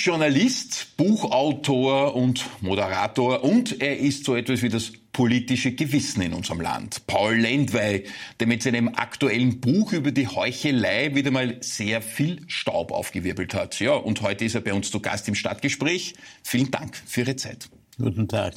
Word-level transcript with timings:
Ist 0.00 0.06
Journalist, 0.06 0.96
Buchautor 0.96 2.14
und 2.14 2.48
Moderator 2.62 3.44
und 3.44 3.82
er 3.82 3.98
ist 3.98 4.24
so 4.24 4.34
etwas 4.34 4.62
wie 4.62 4.70
das 4.70 4.92
politische 5.12 5.72
Gewissen 5.72 6.22
in 6.22 6.32
unserem 6.32 6.62
Land. 6.62 7.06
Paul 7.06 7.36
Lendwey, 7.36 8.06
der 8.38 8.46
mit 8.46 8.62
seinem 8.62 8.88
aktuellen 8.88 9.60
Buch 9.60 9.92
über 9.92 10.10
die 10.10 10.26
Heuchelei 10.26 11.14
wieder 11.14 11.30
mal 11.30 11.58
sehr 11.60 12.00
viel 12.00 12.40
Staub 12.46 12.92
aufgewirbelt 12.92 13.52
hat. 13.52 13.78
Ja, 13.78 13.92
und 13.92 14.22
heute 14.22 14.46
ist 14.46 14.54
er 14.54 14.62
bei 14.62 14.72
uns 14.72 14.90
zu 14.90 15.00
Gast 15.00 15.28
im 15.28 15.34
Stadtgespräch. 15.34 16.14
Vielen 16.42 16.70
Dank 16.70 16.96
für 16.96 17.20
Ihre 17.20 17.36
Zeit. 17.36 17.68
Guten 17.98 18.26
Tag. 18.26 18.54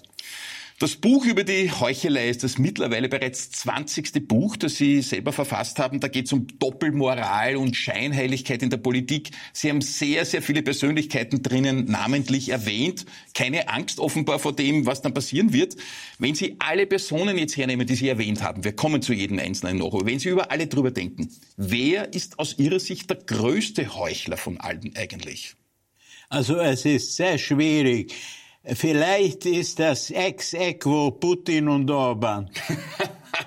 Das 0.84 0.98
Buch 0.98 1.26
über 1.26 1.46
die 1.46 1.72
Heuchelei 1.72 2.28
ist 2.28 2.44
das 2.44 2.58
mittlerweile 2.58 3.08
bereits 3.08 3.50
20. 3.52 4.28
Buch, 4.28 4.58
das 4.58 4.76
Sie 4.76 5.02
selber 5.02 5.32
verfasst 5.32 5.80
haben. 5.80 6.02
Da 6.02 6.10
geht 6.10 6.26
es 6.26 6.34
um 6.34 6.46
Doppelmoral 6.60 7.56
und 7.56 7.78
Scheinheiligkeit 7.78 8.62
in 8.62 8.70
der 8.70 8.76
Politik. 8.76 9.32
Sie 9.54 9.70
haben 9.70 9.80
sehr, 9.80 10.26
sehr 10.26 10.42
viele 10.42 10.62
Persönlichkeiten 10.62 11.42
drinnen 11.42 11.86
namentlich 11.86 12.50
erwähnt. 12.50 13.06
Keine 13.34 13.70
Angst 13.70 13.98
offenbar 13.98 14.40
vor 14.40 14.54
dem, 14.54 14.86
was 14.86 15.02
dann 15.02 15.14
passieren 15.14 15.54
wird. 15.54 15.78
Wenn 16.20 16.36
Sie 16.36 16.58
alle 16.60 16.86
Personen 16.86 17.38
jetzt 17.38 17.56
hernehmen, 17.56 17.88
die 17.88 17.96
Sie 17.96 18.10
erwähnt 18.10 18.44
haben, 18.44 18.66
wir 18.66 18.76
kommen 18.76 19.02
zu 19.02 19.14
jedem 19.14 19.40
Einzelnen 19.40 19.78
noch, 19.78 19.94
aber 19.94 20.06
wenn 20.06 20.20
Sie 20.20 20.28
über 20.28 20.52
alle 20.52 20.68
drüber 20.68 20.92
denken, 20.92 21.30
wer 21.56 22.14
ist 22.14 22.40
aus 22.40 22.60
Ihrer 22.60 22.82
Sicht 22.82 23.10
der 23.10 23.20
größte 23.26 23.96
Heuchler 23.96 24.36
von 24.36 24.60
allen 24.60 24.94
eigentlich? 24.98 25.56
Also 26.28 26.58
es 26.58 26.84
ist 26.84 27.16
sehr 27.16 27.38
schwierig 27.38 28.14
Vielleicht 28.66 29.46
ist 29.46 29.80
das 29.80 30.10
ex 30.10 30.54
equo 30.54 31.12
Putin 31.12 31.68
und 31.68 31.92
Orban. 31.92 32.50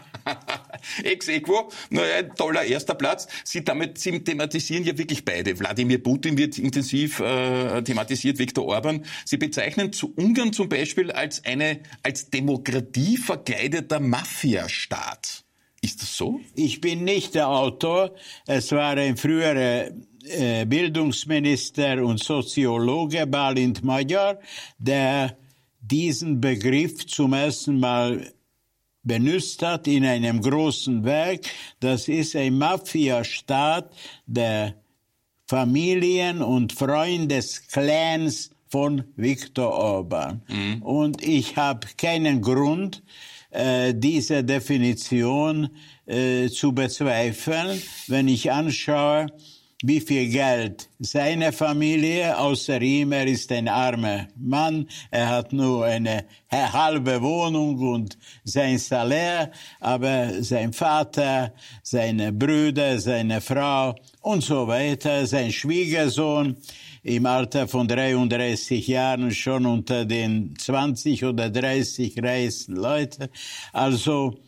ex 1.04 1.28
equo, 1.28 1.70
naja, 1.88 2.16
ein 2.16 2.34
toller 2.34 2.64
erster 2.64 2.94
Platz. 2.94 3.26
Sie, 3.42 3.64
damit, 3.64 3.96
Sie 3.96 4.22
thematisieren 4.22 4.84
ja 4.84 4.98
wirklich 4.98 5.24
beide. 5.24 5.58
Wladimir 5.58 6.02
Putin 6.02 6.36
wird 6.36 6.58
intensiv 6.58 7.20
äh, 7.20 7.82
thematisiert, 7.82 8.38
Viktor 8.38 8.66
Orban. 8.66 9.06
Sie 9.24 9.38
bezeichnen 9.38 9.90
zu 9.90 10.12
Ungarn 10.16 10.52
zum 10.52 10.68
Beispiel 10.68 11.10
als 11.10 11.42
eine 11.46 11.80
als 12.02 12.28
Demokratie 12.28 13.16
verkleideter 13.16 14.00
Mafiastaat. 14.00 15.44
Ist 15.80 16.02
das 16.02 16.14
so? 16.14 16.40
Ich 16.54 16.82
bin 16.82 17.04
nicht 17.04 17.34
der 17.34 17.48
Autor. 17.48 18.14
Es 18.46 18.70
war 18.72 18.98
ein 18.98 19.16
früherer 19.16 19.92
Bildungsminister 20.66 22.04
und 22.04 22.22
Soziologe 22.22 23.26
Balint 23.26 23.84
Magyar, 23.84 24.38
der 24.78 25.36
diesen 25.80 26.40
Begriff 26.40 27.06
zum 27.06 27.32
ersten 27.32 27.78
Mal 27.78 28.32
benutzt 29.02 29.62
hat 29.62 29.86
in 29.86 30.04
einem 30.04 30.40
großen 30.40 31.04
Werk. 31.04 31.46
Das 31.80 32.08
ist 32.08 32.34
ein 32.34 32.58
Mafiastaat 32.58 33.92
der 34.26 34.74
Familien 35.46 36.42
und 36.42 36.72
Freundesclans 36.72 38.50
von 38.68 39.04
Viktor 39.14 39.72
Orban. 39.72 40.42
Mhm. 40.48 40.82
Und 40.82 41.22
ich 41.22 41.56
habe 41.56 41.86
keinen 41.96 42.42
Grund, 42.42 43.02
äh, 43.50 43.94
diese 43.94 44.42
Definition 44.42 45.70
äh, 46.04 46.48
zu 46.48 46.72
bezweifeln, 46.72 47.80
wenn 48.08 48.26
ich 48.26 48.50
anschaue, 48.50 49.26
wie 49.82 50.00
viel 50.00 50.28
Geld? 50.28 50.88
Seine 50.98 51.52
Familie, 51.52 52.38
außer 52.38 52.80
ihm, 52.80 53.12
er 53.12 53.26
ist 53.26 53.52
ein 53.52 53.68
armer 53.68 54.28
Mann, 54.36 54.88
er 55.10 55.28
hat 55.28 55.52
nur 55.52 55.84
eine 55.84 56.24
halbe 56.50 57.20
Wohnung 57.20 57.78
und 57.78 58.16
sein 58.44 58.78
Salär, 58.78 59.52
aber 59.80 60.42
sein 60.42 60.72
Vater, 60.72 61.52
seine 61.82 62.32
Brüder, 62.32 62.98
seine 62.98 63.40
Frau 63.42 63.94
und 64.22 64.42
so 64.42 64.66
weiter, 64.66 65.26
sein 65.26 65.52
Schwiegersohn 65.52 66.56
im 67.02 67.26
Alter 67.26 67.68
von 67.68 67.86
33 67.86 68.86
Jahren 68.86 69.30
schon 69.30 69.66
unter 69.66 70.06
den 70.06 70.54
20 70.58 71.24
oder 71.24 71.50
30 71.50 72.20
reichsten 72.22 72.76
Leuten. 72.76 73.28
Also 73.72 74.38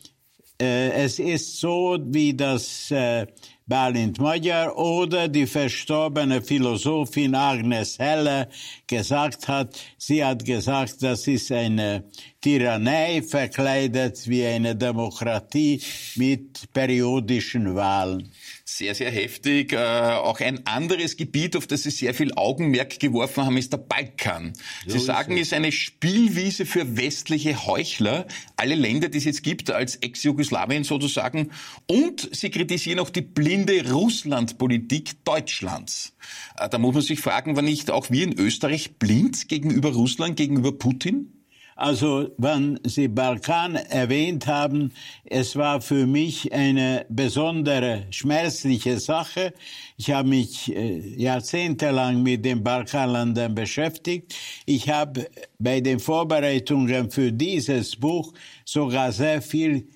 äh, 0.61 1.05
es 1.05 1.19
ist 1.19 1.61
so, 1.61 1.99
wie 2.01 2.35
das 2.35 2.91
äh, 2.91 3.27
Balint 3.69 4.19
Magyar 4.19 4.79
oder 4.79 5.29
die 5.29 5.47
verstorbene 5.47 6.41
Philosophin 6.41 7.35
Agnes 7.35 7.99
Heller 7.99 8.49
gesagt 8.87 9.47
hat. 9.47 9.79
Sie 9.99 10.25
hat 10.25 10.47
gesagt, 10.47 11.03
das 11.03 11.27
ist 11.27 11.53
eine 11.53 12.05
Tyrannei 12.41 13.21
verkleidet 13.21 14.27
wie 14.27 14.47
eine 14.47 14.75
Demokratie 14.75 15.83
mit 16.17 16.73
periodischen 16.73 17.75
Wahlen 17.75 18.33
sehr, 18.77 18.95
sehr 18.95 19.11
heftig. 19.11 19.73
Äh, 19.73 19.77
auch 19.77 20.41
ein 20.41 20.67
anderes 20.67 21.17
Gebiet, 21.17 21.57
auf 21.57 21.67
das 21.67 21.85
Sie 21.85 21.91
sehr 21.91 22.13
viel 22.13 22.35
Augenmerk 22.35 23.01
geworfen 23.01 23.45
haben, 23.45 23.57
ist 23.57 23.73
der 23.73 23.79
Balkan. 23.79 24.53
So 24.87 24.99
Sie 24.99 25.05
sagen, 25.05 25.37
es 25.37 25.49
ist 25.49 25.53
eine 25.55 25.73
Spielwiese 25.73 26.67
für 26.67 26.97
westliche 26.97 27.67
Heuchler. 27.67 28.27
Alle 28.57 28.75
Länder, 28.75 29.09
die 29.09 29.19
es 29.19 29.25
jetzt 29.25 29.43
gibt, 29.43 29.71
als 29.71 29.97
Ex-Jugoslawien 29.97 30.85
sozusagen. 30.85 31.51
Und 31.87 32.29
Sie 32.33 32.51
kritisieren 32.51 32.99
auch 32.99 33.11
die 33.11 33.23
blinde 33.23 33.91
Russlandpolitik 33.91 35.25
Deutschlands. 35.25 36.15
Äh, 36.59 36.69
da 36.69 36.79
muss 36.79 36.95
man 36.95 37.03
sich 37.03 37.21
fragen, 37.21 37.57
war 37.57 37.63
nicht 37.63 37.91
auch 37.91 38.11
wir 38.11 38.25
in 38.25 38.39
Österreich 38.39 38.97
blind 38.99 39.49
gegenüber 39.49 39.93
Russland, 39.93 40.37
gegenüber 40.37 40.73
Putin? 40.73 41.38
Also, 41.81 42.31
wenn 42.39 42.81
Sie 42.83 43.07
Balkan 43.07 43.77
erwähnt 43.77 44.49
haben, 44.49 44.93
es 45.25 45.55
war 45.55 45.81
für 45.81 46.09
mich 46.09 46.53
eine 46.53 47.07
besondere 47.09 48.03
schmerzliche 48.11 48.99
Sache. 48.99 49.55
Ich 49.97 50.11
habe 50.11 50.29
mich 50.29 50.75
äh, 50.75 50.99
jahrzehntelang 51.17 52.21
mit 52.21 52.45
den 52.45 52.65
Balkanländern 52.65 53.55
beschäftigt. 53.55 54.35
Ich 54.67 54.91
habe 54.91 55.29
bei 55.61 55.81
den 55.81 56.01
Vorbereitungen 56.01 57.13
für 57.13 57.31
dieses 57.31 57.95
Buch 57.95 58.33
sogar 58.65 59.13
sehr 59.13 59.41
viel 59.41 59.87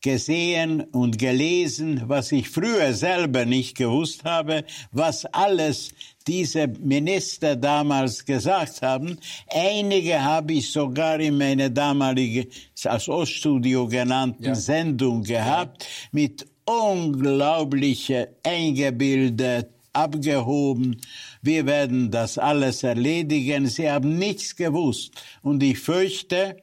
gesehen 0.00 0.80
und 0.92 1.18
gelesen, 1.18 2.02
was 2.06 2.32
ich 2.32 2.48
früher 2.48 2.94
selber 2.94 3.44
nicht 3.44 3.76
gewusst 3.76 4.24
habe, 4.24 4.64
was 4.92 5.26
alles 5.26 5.90
diese 6.26 6.68
Minister 6.68 7.56
damals 7.56 8.24
gesagt 8.24 8.82
haben. 8.82 9.18
Einige 9.48 10.22
habe 10.22 10.54
ich 10.54 10.70
sogar 10.70 11.20
in 11.20 11.36
meiner 11.36 11.70
damaligen, 11.70 12.46
als 12.84 13.08
Oststudio 13.08 13.86
genannten 13.88 14.44
ja. 14.44 14.54
Sendung 14.54 15.22
gehabt, 15.22 15.86
mit 16.12 16.46
unglaublicher 16.64 18.28
eingebildet, 18.42 19.68
abgehoben. 19.92 21.00
Wir 21.42 21.66
werden 21.66 22.10
das 22.10 22.38
alles 22.38 22.82
erledigen. 22.82 23.66
Sie 23.66 23.90
haben 23.90 24.18
nichts 24.18 24.54
gewusst. 24.54 25.12
Und 25.42 25.62
ich 25.62 25.78
fürchte, 25.78 26.56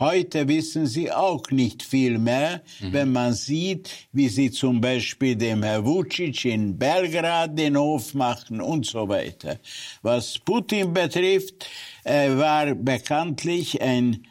Heute 0.00 0.48
wissen 0.48 0.88
sie 0.88 1.12
auch 1.12 1.52
nicht 1.52 1.84
viel 1.84 2.18
mehr, 2.18 2.62
mhm. 2.80 2.92
wenn 2.92 3.12
man 3.12 3.32
sieht, 3.32 3.90
wie 4.12 4.28
sie 4.28 4.50
zum 4.50 4.80
Beispiel 4.80 5.36
dem 5.36 5.62
Herr 5.62 5.84
Vucic 5.84 6.46
in 6.46 6.76
Belgrad 6.76 7.56
den 7.56 7.76
Hof 7.76 8.12
machen 8.12 8.60
und 8.60 8.86
so 8.86 9.08
weiter. 9.08 9.60
Was 10.02 10.36
Putin 10.40 10.92
betrifft, 10.92 11.68
er 12.02 12.36
war 12.36 12.74
bekanntlich 12.74 13.80
ein 13.80 14.26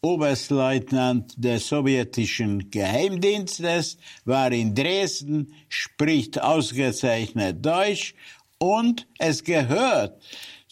Oberstleutnant 0.00 1.34
des 1.36 1.68
sowjetischen 1.68 2.70
Geheimdienstes, 2.70 3.98
war 4.24 4.50
in 4.50 4.74
Dresden, 4.74 5.52
spricht 5.68 6.40
ausgezeichnet 6.40 7.64
Deutsch 7.64 8.14
und 8.58 9.06
es 9.18 9.44
gehört 9.44 10.22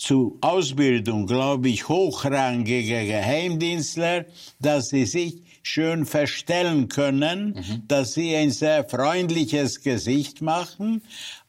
zu 0.01 0.39
Ausbildung, 0.41 1.27
glaube 1.27 1.69
ich, 1.69 1.89
hochrangiger 1.89 3.05
Geheimdienstler, 3.05 4.25
dass 4.59 4.89
sie 4.89 5.05
sich 5.05 5.43
schön 5.63 6.07
verstellen 6.07 6.89
können, 6.89 7.49
mhm. 7.51 7.83
dass 7.87 8.15
sie 8.15 8.35
ein 8.35 8.51
sehr 8.51 8.89
freundliches 8.89 9.83
Gesicht 9.83 10.41
machen. 10.41 11.03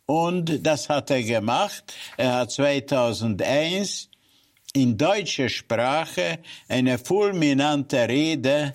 Und 0.05 0.67
das 0.67 0.89
hat 0.89 1.09
er 1.11 1.23
gemacht. 1.23 1.93
Er 2.17 2.33
hat 2.33 2.51
2001 2.51 4.09
in 4.73 4.97
deutscher 4.97 5.47
Sprache 5.47 6.39
eine 6.67 6.97
fulminante 6.97 8.09
Rede 8.09 8.73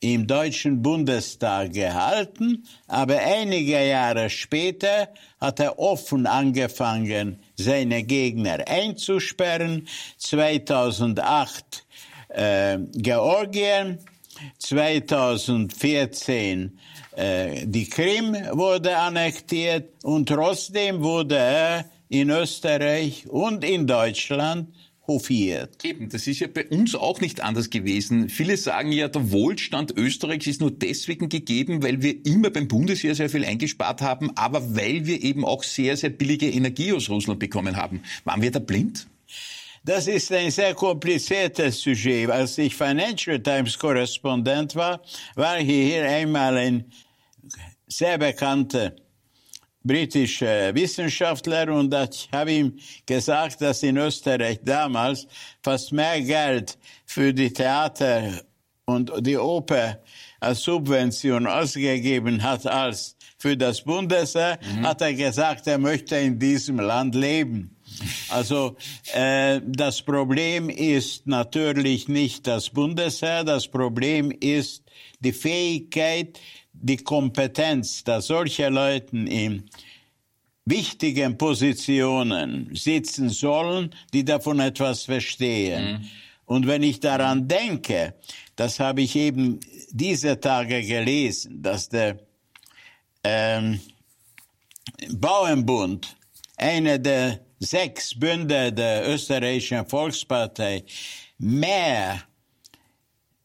im 0.00 0.26
Deutschen 0.26 0.80
Bundestag 0.80 1.74
gehalten, 1.74 2.64
aber 2.86 3.18
einige 3.18 3.86
Jahre 3.86 4.30
später 4.30 5.08
hat 5.38 5.60
er 5.60 5.78
offen 5.78 6.26
angefangen, 6.26 7.42
seine 7.58 8.04
Gegner 8.04 8.66
einzusperren. 8.66 9.86
2008 10.16 11.84
äh, 12.28 12.78
Georgien, 12.94 13.98
2014 14.58 16.78
äh, 17.16 17.66
die 17.66 17.88
Krim 17.88 18.34
wurde 18.52 18.96
annektiert 18.96 20.04
und 20.04 20.28
trotzdem 20.28 21.02
wurde 21.02 21.36
er 21.36 21.84
in 22.08 22.30
Österreich 22.30 23.28
und 23.28 23.64
in 23.64 23.86
Deutschland 23.86 24.68
hofiert. 25.08 25.84
Eben, 25.84 26.08
das 26.10 26.26
ist 26.26 26.40
ja 26.40 26.46
bei 26.46 26.66
uns 26.68 26.94
auch 26.94 27.20
nicht 27.20 27.40
anders 27.40 27.70
gewesen. 27.70 28.28
Viele 28.28 28.56
sagen 28.56 28.92
ja, 28.92 29.08
der 29.08 29.32
Wohlstand 29.32 29.96
Österreichs 29.96 30.46
ist 30.46 30.60
nur 30.60 30.70
deswegen 30.70 31.28
gegeben, 31.28 31.82
weil 31.82 32.02
wir 32.02 32.24
immer 32.24 32.50
beim 32.50 32.68
Bundesheer 32.68 33.14
sehr 33.14 33.30
viel 33.30 33.44
eingespart 33.44 34.02
haben, 34.02 34.30
aber 34.36 34.76
weil 34.76 35.06
wir 35.06 35.22
eben 35.24 35.44
auch 35.44 35.64
sehr, 35.64 35.96
sehr 35.96 36.10
billige 36.10 36.48
Energie 36.48 36.92
aus 36.92 37.08
Russland 37.08 37.40
bekommen 37.40 37.76
haben. 37.76 38.02
Waren 38.24 38.42
wir 38.42 38.50
da 38.50 38.58
blind? 38.58 39.08
Das 39.84 40.06
ist 40.06 40.30
ein 40.32 40.50
sehr 40.50 40.74
kompliziertes 40.74 41.80
Sujet. 41.80 42.30
Als 42.30 42.58
ich 42.58 42.74
Financial 42.74 43.40
Times 43.40 43.78
Korrespondent 43.78 44.76
war, 44.76 45.00
war 45.34 45.56
hier 45.56 46.04
einmal 46.08 46.58
ein 46.58 46.84
sehr 47.86 48.18
bekannter 48.18 48.94
britischer 49.82 50.74
Wissenschaftler 50.74 51.72
und 51.72 51.94
ich 51.94 52.28
habe 52.32 52.52
ihm 52.52 52.78
gesagt, 53.06 53.60
dass 53.60 53.82
in 53.82 53.96
Österreich 53.96 54.60
damals 54.62 55.26
fast 55.62 55.92
mehr 55.92 56.20
Geld 56.20 56.78
für 57.06 57.32
die 57.32 57.52
Theater 57.52 58.42
und 58.84 59.12
die 59.20 59.36
Oper 59.36 60.00
als 60.40 60.62
Subvention 60.62 61.46
ausgegeben 61.46 62.42
hat 62.42 62.66
als 62.66 63.16
für 63.38 63.56
das 63.56 63.82
Bundesheer, 63.82 64.58
mhm. 64.62 64.86
hat 64.86 65.00
er 65.00 65.14
gesagt, 65.14 65.66
er 65.66 65.78
möchte 65.78 66.16
in 66.16 66.38
diesem 66.38 66.80
Land 66.80 67.14
leben. 67.14 67.76
Also 68.28 68.76
äh, 69.14 69.60
das 69.64 70.02
Problem 70.02 70.68
ist 70.68 71.26
natürlich 71.26 72.08
nicht 72.08 72.46
das 72.46 72.70
Bundesheer, 72.70 73.44
das 73.44 73.68
Problem 73.68 74.30
ist 74.30 74.82
die 75.20 75.32
Fähigkeit, 75.32 76.38
die 76.72 76.96
Kompetenz, 76.96 78.04
dass 78.04 78.26
solche 78.26 78.68
Leute 78.68 79.16
in 79.16 79.64
wichtigen 80.64 81.36
Positionen 81.38 82.68
sitzen 82.74 83.30
sollen, 83.30 83.94
die 84.12 84.24
davon 84.24 84.60
etwas 84.60 85.04
verstehen. 85.04 85.92
Mhm. 85.92 86.08
Und 86.44 86.66
wenn 86.66 86.82
ich 86.82 87.00
daran 87.00 87.48
denke, 87.48 88.14
das 88.56 88.80
habe 88.80 89.02
ich 89.02 89.16
eben 89.16 89.60
diese 89.90 90.40
Tage 90.40 90.82
gelesen, 90.82 91.62
dass 91.62 91.88
der 91.88 92.18
ähm, 93.24 93.80
Bauernbund, 95.10 96.16
einer 96.56 96.98
der 96.98 97.40
sechs 97.60 98.18
Bünde 98.18 98.72
der 98.72 99.08
österreichischen 99.08 99.86
Volkspartei, 99.86 100.84
mehr 101.38 102.22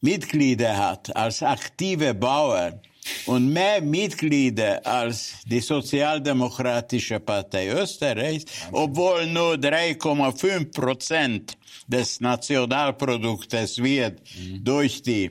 Mitglieder 0.04 0.76
hat 0.76 1.16
als 1.16 1.42
aktive 1.42 2.12
Bauern 2.12 2.78
und 3.24 3.50
mehr 3.50 3.80
Mitglieder 3.80 4.84
als 4.86 5.36
die 5.46 5.60
Sozialdemokratische 5.60 7.20
Partei 7.20 7.68
Österreichs, 7.68 8.44
obwohl 8.70 9.26
nur 9.26 9.54
3,5 9.54 10.72
Prozent 10.78 11.56
des 11.86 12.20
Nationalproduktes 12.20 13.82
wird 13.82 14.20
mhm. 14.20 14.62
durch 14.62 15.00
die 15.02 15.30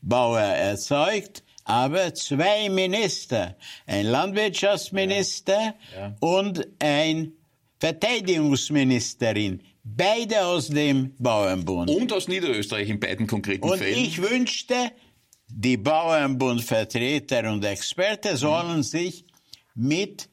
Bauern 0.00 0.54
erzeugt, 0.70 1.44
aber 1.64 2.14
zwei 2.14 2.70
Minister, 2.70 3.56
ein 3.86 4.06
Landwirtschaftsminister 4.06 5.60
ja. 5.94 5.98
Ja. 5.98 6.16
und 6.20 6.66
ein 6.78 7.32
Verteidigungsministerin, 7.78 9.60
beide 9.82 10.44
aus 10.44 10.68
dem 10.68 11.14
Bauernbund. 11.18 11.90
Und 11.90 12.12
aus 12.12 12.28
Niederösterreich 12.28 12.88
in 12.88 13.00
beiden 13.00 13.26
konkreten 13.26 13.68
und 13.68 13.78
Fällen. 13.78 13.98
Und 13.98 14.04
ich 14.04 14.22
wünschte, 14.22 14.92
die 15.48 15.76
Bauernbundvertreter 15.76 17.50
und 17.50 17.64
Experten 17.64 18.36
sollen 18.36 18.78
mhm. 18.78 18.82
sich 18.82 19.26
mit 19.74 20.28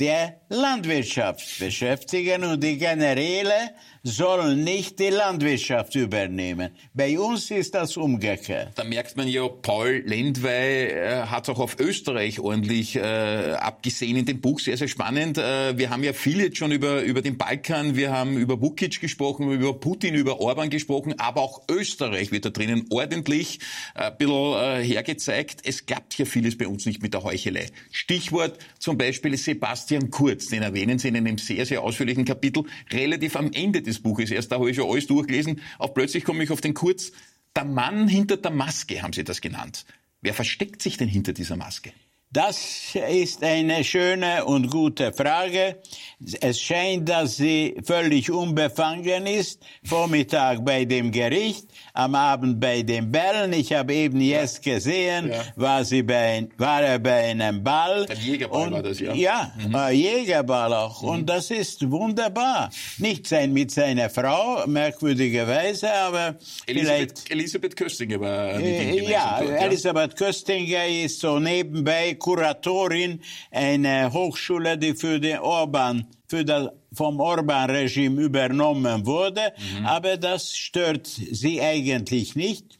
der 0.00 0.40
Landwirtschaft 0.48 1.58
beschäftigen 1.58 2.44
und 2.44 2.62
die 2.62 2.78
Generäle 2.78 3.74
sollen 4.08 4.64
nicht 4.64 4.98
die 4.98 5.10
Landwirtschaft 5.10 5.94
übernehmen. 5.94 6.70
Bei 6.94 7.18
uns 7.18 7.50
ist 7.50 7.74
das 7.74 7.96
umgekehrt. 7.96 8.72
Da 8.74 8.84
merkt 8.84 9.16
man 9.16 9.28
ja, 9.28 9.46
Paul 9.46 10.02
Lendwey 10.04 10.86
äh, 10.86 11.22
hat 11.26 11.48
auch 11.48 11.58
auf 11.58 11.78
Österreich 11.78 12.40
ordentlich 12.40 12.96
äh, 12.96 13.00
abgesehen 13.58 14.16
in 14.16 14.24
dem 14.24 14.40
Buch. 14.40 14.60
Sehr, 14.60 14.76
sehr 14.76 14.88
spannend. 14.88 15.38
Äh, 15.38 15.76
wir 15.76 15.90
haben 15.90 16.02
ja 16.02 16.12
viel 16.12 16.40
jetzt 16.40 16.56
schon 16.56 16.72
über, 16.72 17.02
über 17.02 17.22
den 17.22 17.36
Balkan, 17.36 17.96
wir 17.96 18.10
haben 18.10 18.36
über 18.38 18.60
Vukic 18.60 19.00
gesprochen, 19.00 19.50
über 19.50 19.78
Putin, 19.78 20.14
über 20.14 20.40
Orban 20.40 20.70
gesprochen, 20.70 21.14
aber 21.18 21.42
auch 21.42 21.62
Österreich 21.70 22.32
wird 22.32 22.46
da 22.46 22.50
drinnen 22.50 22.86
ordentlich 22.90 23.60
äh, 23.94 24.04
ein 24.04 24.16
bisschen 24.16 24.54
äh, 24.54 24.82
hergezeigt. 24.82 25.60
Es 25.64 25.86
klappt 25.86 26.14
hier 26.14 26.26
vieles 26.26 26.56
bei 26.56 26.66
uns 26.66 26.86
nicht 26.86 27.02
mit 27.02 27.14
der 27.14 27.24
Heuchelei. 27.24 27.66
Stichwort 27.90 28.58
zum 28.78 28.96
Beispiel 28.96 29.36
Sebastian 29.36 30.10
Kurz, 30.10 30.46
den 30.46 30.62
erwähnen 30.62 30.98
Sie 30.98 31.08
in 31.08 31.16
einem 31.16 31.38
sehr, 31.38 31.66
sehr 31.66 31.82
ausführlichen 31.82 32.24
Kapitel, 32.24 32.64
relativ 32.90 33.36
am 33.36 33.52
Ende 33.52 33.82
des 33.82 33.97
Buches. 34.00 34.30
Erst 34.30 34.52
da 34.52 34.56
habe 34.56 34.70
ich 34.70 34.76
schon 34.76 34.90
alles 34.90 35.06
durchgelesen. 35.06 35.60
Auch 35.78 35.94
plötzlich 35.94 36.24
komme 36.24 36.42
ich 36.42 36.50
auf 36.50 36.60
den 36.60 36.74
Kurz. 36.74 37.12
Der 37.56 37.64
Mann 37.64 38.08
hinter 38.08 38.36
der 38.36 38.50
Maske 38.50 39.02
haben 39.02 39.12
Sie 39.12 39.24
das 39.24 39.40
genannt. 39.40 39.84
Wer 40.20 40.34
versteckt 40.34 40.82
sich 40.82 40.96
denn 40.96 41.08
hinter 41.08 41.32
dieser 41.32 41.56
Maske? 41.56 41.92
Das 42.30 42.94
ist 42.94 43.42
eine 43.42 43.82
schöne 43.82 44.44
und 44.44 44.70
gute 44.70 45.14
Frage. 45.14 45.80
Es 46.42 46.60
scheint, 46.60 47.08
dass 47.08 47.36
sie 47.36 47.74
völlig 47.82 48.30
unbefangen 48.30 49.24
ist. 49.26 49.62
Vormittag 49.82 50.62
bei 50.62 50.84
dem 50.84 51.10
Gericht, 51.10 51.68
am 51.94 52.14
Abend 52.14 52.60
bei 52.60 52.82
den 52.82 53.10
Bällen. 53.10 53.54
Ich 53.54 53.72
habe 53.72 53.94
eben 53.94 54.20
ja. 54.20 54.40
jetzt 54.40 54.62
gesehen, 54.62 55.30
ja. 55.30 55.42
war, 55.56 55.82
sie 55.86 56.02
bei, 56.02 56.46
war 56.58 56.82
er 56.82 56.98
bei 56.98 57.30
einem 57.30 57.64
Ball. 57.64 58.04
Ein 58.10 58.20
Jägerball 58.20 58.66
und, 58.66 58.72
war 58.74 58.82
das, 58.82 59.00
ja? 59.00 59.14
Ja, 59.14 59.52
mhm. 59.66 59.74
äh, 59.74 59.90
Jägerball 59.92 60.74
auch. 60.74 61.00
Mhm. 61.02 61.08
Und 61.08 61.26
das 61.30 61.50
ist 61.50 61.90
wunderbar. 61.90 62.68
Nicht 62.98 63.26
sein 63.26 63.54
mit 63.54 63.70
seiner 63.70 64.10
Frau, 64.10 64.66
merkwürdigerweise, 64.66 65.90
aber 65.90 66.36
Elisabeth, 66.66 67.20
vielleicht... 67.20 67.30
Elisabeth 67.30 67.74
Köstinger 67.74 68.20
war 68.20 68.54
mit 68.56 68.66
äh, 68.66 69.02
Ja, 69.04 69.42
ja, 69.42 69.56
Elisabeth 69.64 70.14
Köstinger 70.14 70.86
ist 70.86 71.20
so 71.20 71.38
nebenbei 71.38 72.16
Kuratorin 72.18 73.20
einer 73.50 74.12
Hochschule, 74.12 74.76
die 74.76 74.94
für 74.94 75.18
den 75.20 75.38
Orban, 75.38 76.06
für 76.26 76.44
das 76.44 76.68
vom 76.92 77.20
Orban-Regime 77.20 78.20
übernommen 78.20 79.04
wurde, 79.06 79.52
mhm. 79.78 79.86
aber 79.86 80.16
das 80.16 80.56
stört 80.56 81.06
sie 81.06 81.60
eigentlich 81.60 82.34
nicht. 82.34 82.78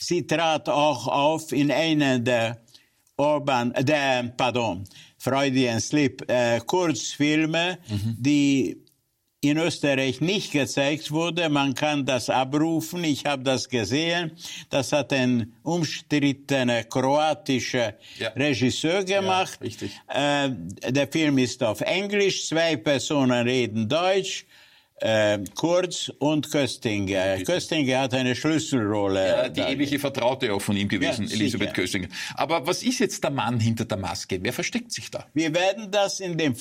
Sie 0.00 0.26
trat 0.26 0.68
auch 0.68 1.06
auf 1.06 1.52
in 1.52 1.70
einer 1.70 2.18
der 2.18 2.58
Orban, 3.16 3.72
der, 3.78 4.32
pardon, 4.36 4.84
Freudian 5.18 5.80
Slip, 5.80 6.28
äh, 6.28 6.60
Kurzfilme, 6.60 7.78
mhm. 7.88 8.16
die 8.18 8.81
in 9.42 9.58
Österreich 9.58 10.20
nicht 10.20 10.52
gezeigt 10.52 11.10
wurde. 11.10 11.48
Man 11.48 11.74
kann 11.74 12.06
das 12.06 12.30
abrufen. 12.30 13.02
Ich 13.02 13.26
habe 13.26 13.42
das 13.42 13.68
gesehen. 13.68 14.30
Das 14.70 14.92
hat 14.92 15.12
ein 15.12 15.52
umstrittener 15.64 16.84
kroatischer 16.84 17.94
ja. 18.18 18.28
Regisseur 18.28 19.02
gemacht. 19.02 19.58
Ja, 19.60 19.66
richtig. 19.66 20.00
Äh, 20.08 20.50
der 20.92 21.08
Film 21.08 21.38
ist 21.38 21.62
auf 21.62 21.80
Englisch. 21.80 22.46
Zwei 22.46 22.76
Personen 22.76 23.46
reden 23.46 23.88
Deutsch. 23.88 24.46
Äh, 25.00 25.40
Kurz 25.56 26.12
und 26.20 26.48
Köstinger. 26.48 27.38
Köstinger 27.42 28.02
hat 28.02 28.14
eine 28.14 28.36
Schlüsselrolle. 28.36 29.26
Ja, 29.26 29.48
die 29.48 29.60
ewige 29.60 29.98
Vertraute 29.98 30.54
auch 30.54 30.62
von 30.62 30.76
ihm 30.76 30.86
gewesen, 30.86 31.26
ja, 31.26 31.34
Elisabeth 31.34 31.74
Köstinger. 31.74 32.06
Aber 32.34 32.64
was 32.64 32.84
ist 32.84 33.00
jetzt 33.00 33.24
der 33.24 33.32
Mann 33.32 33.58
hinter 33.58 33.84
der 33.84 33.98
Maske? 33.98 34.38
Wer 34.40 34.52
versteckt 34.52 34.92
sich 34.92 35.10
da? 35.10 35.26
Wir 35.34 35.52
werden 35.52 35.90
das 35.90 36.20
in 36.20 36.38
dem 36.38 36.54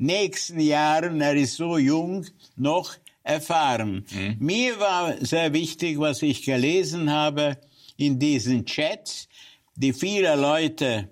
nächsten 0.00 0.60
Jahren, 0.60 1.20
er 1.20 1.36
ist 1.36 1.56
so 1.56 1.78
jung, 1.78 2.26
noch 2.56 2.96
erfahren. 3.22 4.04
Mhm. 4.10 4.36
Mir 4.38 4.80
war 4.80 5.14
sehr 5.24 5.52
wichtig, 5.52 5.98
was 5.98 6.22
ich 6.22 6.42
gelesen 6.42 7.10
habe 7.10 7.58
in 7.96 8.18
diesen 8.18 8.64
Chats, 8.64 9.28
die 9.76 9.92
viele 9.92 10.34
Leute 10.36 11.08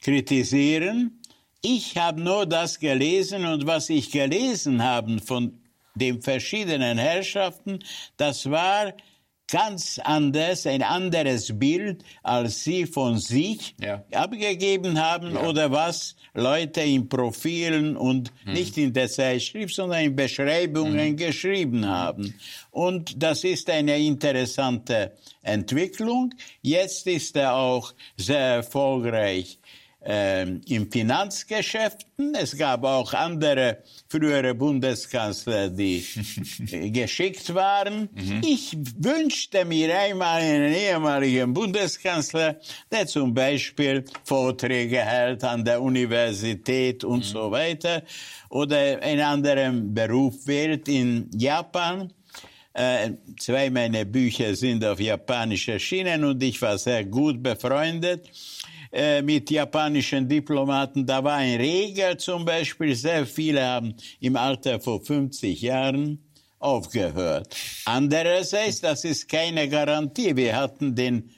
kritisieren. 0.00 1.20
Ich 1.60 1.96
habe 1.96 2.20
nur 2.20 2.46
das 2.46 2.78
gelesen 2.78 3.44
und 3.44 3.66
was 3.66 3.90
ich 3.90 4.10
gelesen 4.10 4.82
habe 4.82 5.18
von 5.18 5.60
den 5.94 6.22
verschiedenen 6.22 6.98
Herrschaften, 6.98 7.80
das 8.16 8.50
war 8.50 8.94
ganz 9.50 10.00
anders, 10.02 10.66
ein 10.66 10.82
anderes 10.82 11.58
Bild, 11.58 12.04
als 12.22 12.64
sie 12.64 12.86
von 12.86 13.18
sich 13.18 13.74
ja. 13.80 14.04
abgegeben 14.12 15.00
haben 15.00 15.34
ja. 15.34 15.42
oder 15.42 15.70
was 15.70 16.16
Leute 16.34 16.80
in 16.80 17.08
Profilen 17.08 17.96
und 17.96 18.32
mhm. 18.44 18.52
nicht 18.52 18.78
in 18.78 18.92
der 18.92 19.08
Zeitschrift, 19.08 19.74
sondern 19.74 20.04
in 20.04 20.16
Beschreibungen 20.16 21.12
mhm. 21.12 21.16
geschrieben 21.16 21.86
haben. 21.86 22.34
Und 22.70 23.22
das 23.22 23.44
ist 23.44 23.68
eine 23.70 23.98
interessante 23.98 25.12
Entwicklung. 25.42 26.34
Jetzt 26.62 27.06
ist 27.06 27.36
er 27.36 27.54
auch 27.54 27.92
sehr 28.16 28.56
erfolgreich 28.56 29.59
äh, 30.04 30.42
in 30.42 30.90
Finanzgeschäften. 30.90 32.34
Es 32.34 32.56
gab 32.56 32.84
auch 32.84 33.12
andere 33.12 33.78
frühere 34.08 34.54
Bundeskanzler, 34.54 35.68
die 35.68 36.04
geschickt 36.92 37.54
waren. 37.54 38.08
Mhm. 38.14 38.42
Ich 38.46 38.76
wünschte 38.98 39.64
mir 39.64 39.98
einmal 39.98 40.40
einen 40.40 40.72
ehemaligen 40.72 41.52
Bundeskanzler, 41.52 42.56
der 42.90 43.06
zum 43.06 43.34
Beispiel 43.34 44.04
Vorträge 44.24 45.00
hält 45.00 45.44
an 45.44 45.64
der 45.64 45.80
Universität 45.82 47.04
und 47.04 47.18
mhm. 47.18 47.22
so 47.24 47.50
weiter 47.50 48.02
oder 48.48 49.00
einen 49.02 49.20
anderen 49.20 49.94
Beruf 49.94 50.46
wählt 50.46 50.88
in 50.88 51.30
Japan. 51.32 52.12
Äh, 52.72 53.10
zwei 53.38 53.68
meiner 53.70 54.04
Bücher 54.04 54.54
sind 54.54 54.84
auf 54.84 55.00
Japanisch 55.00 55.68
erschienen 55.68 56.24
und 56.24 56.42
ich 56.42 56.62
war 56.62 56.78
sehr 56.78 57.04
gut 57.04 57.42
befreundet 57.42 58.30
äh, 58.92 59.22
mit 59.22 59.50
japanischen 59.50 60.28
Diplomaten. 60.28 61.04
Da 61.04 61.22
war 61.22 61.36
ein 61.36 61.60
Regel 61.60 62.16
zum 62.16 62.44
Beispiel, 62.44 62.94
sehr 62.94 63.26
viele 63.26 63.64
haben 63.64 63.94
im 64.20 64.36
Alter 64.36 64.80
vor 64.80 65.02
50 65.04 65.60
Jahren 65.60 66.24
aufgehört. 66.60 67.56
Andererseits, 67.86 68.80
das 68.80 69.04
ist 69.04 69.28
keine 69.28 69.68
Garantie. 69.68 70.36
Wir 70.36 70.54
hatten 70.54 70.94
den 70.94 71.30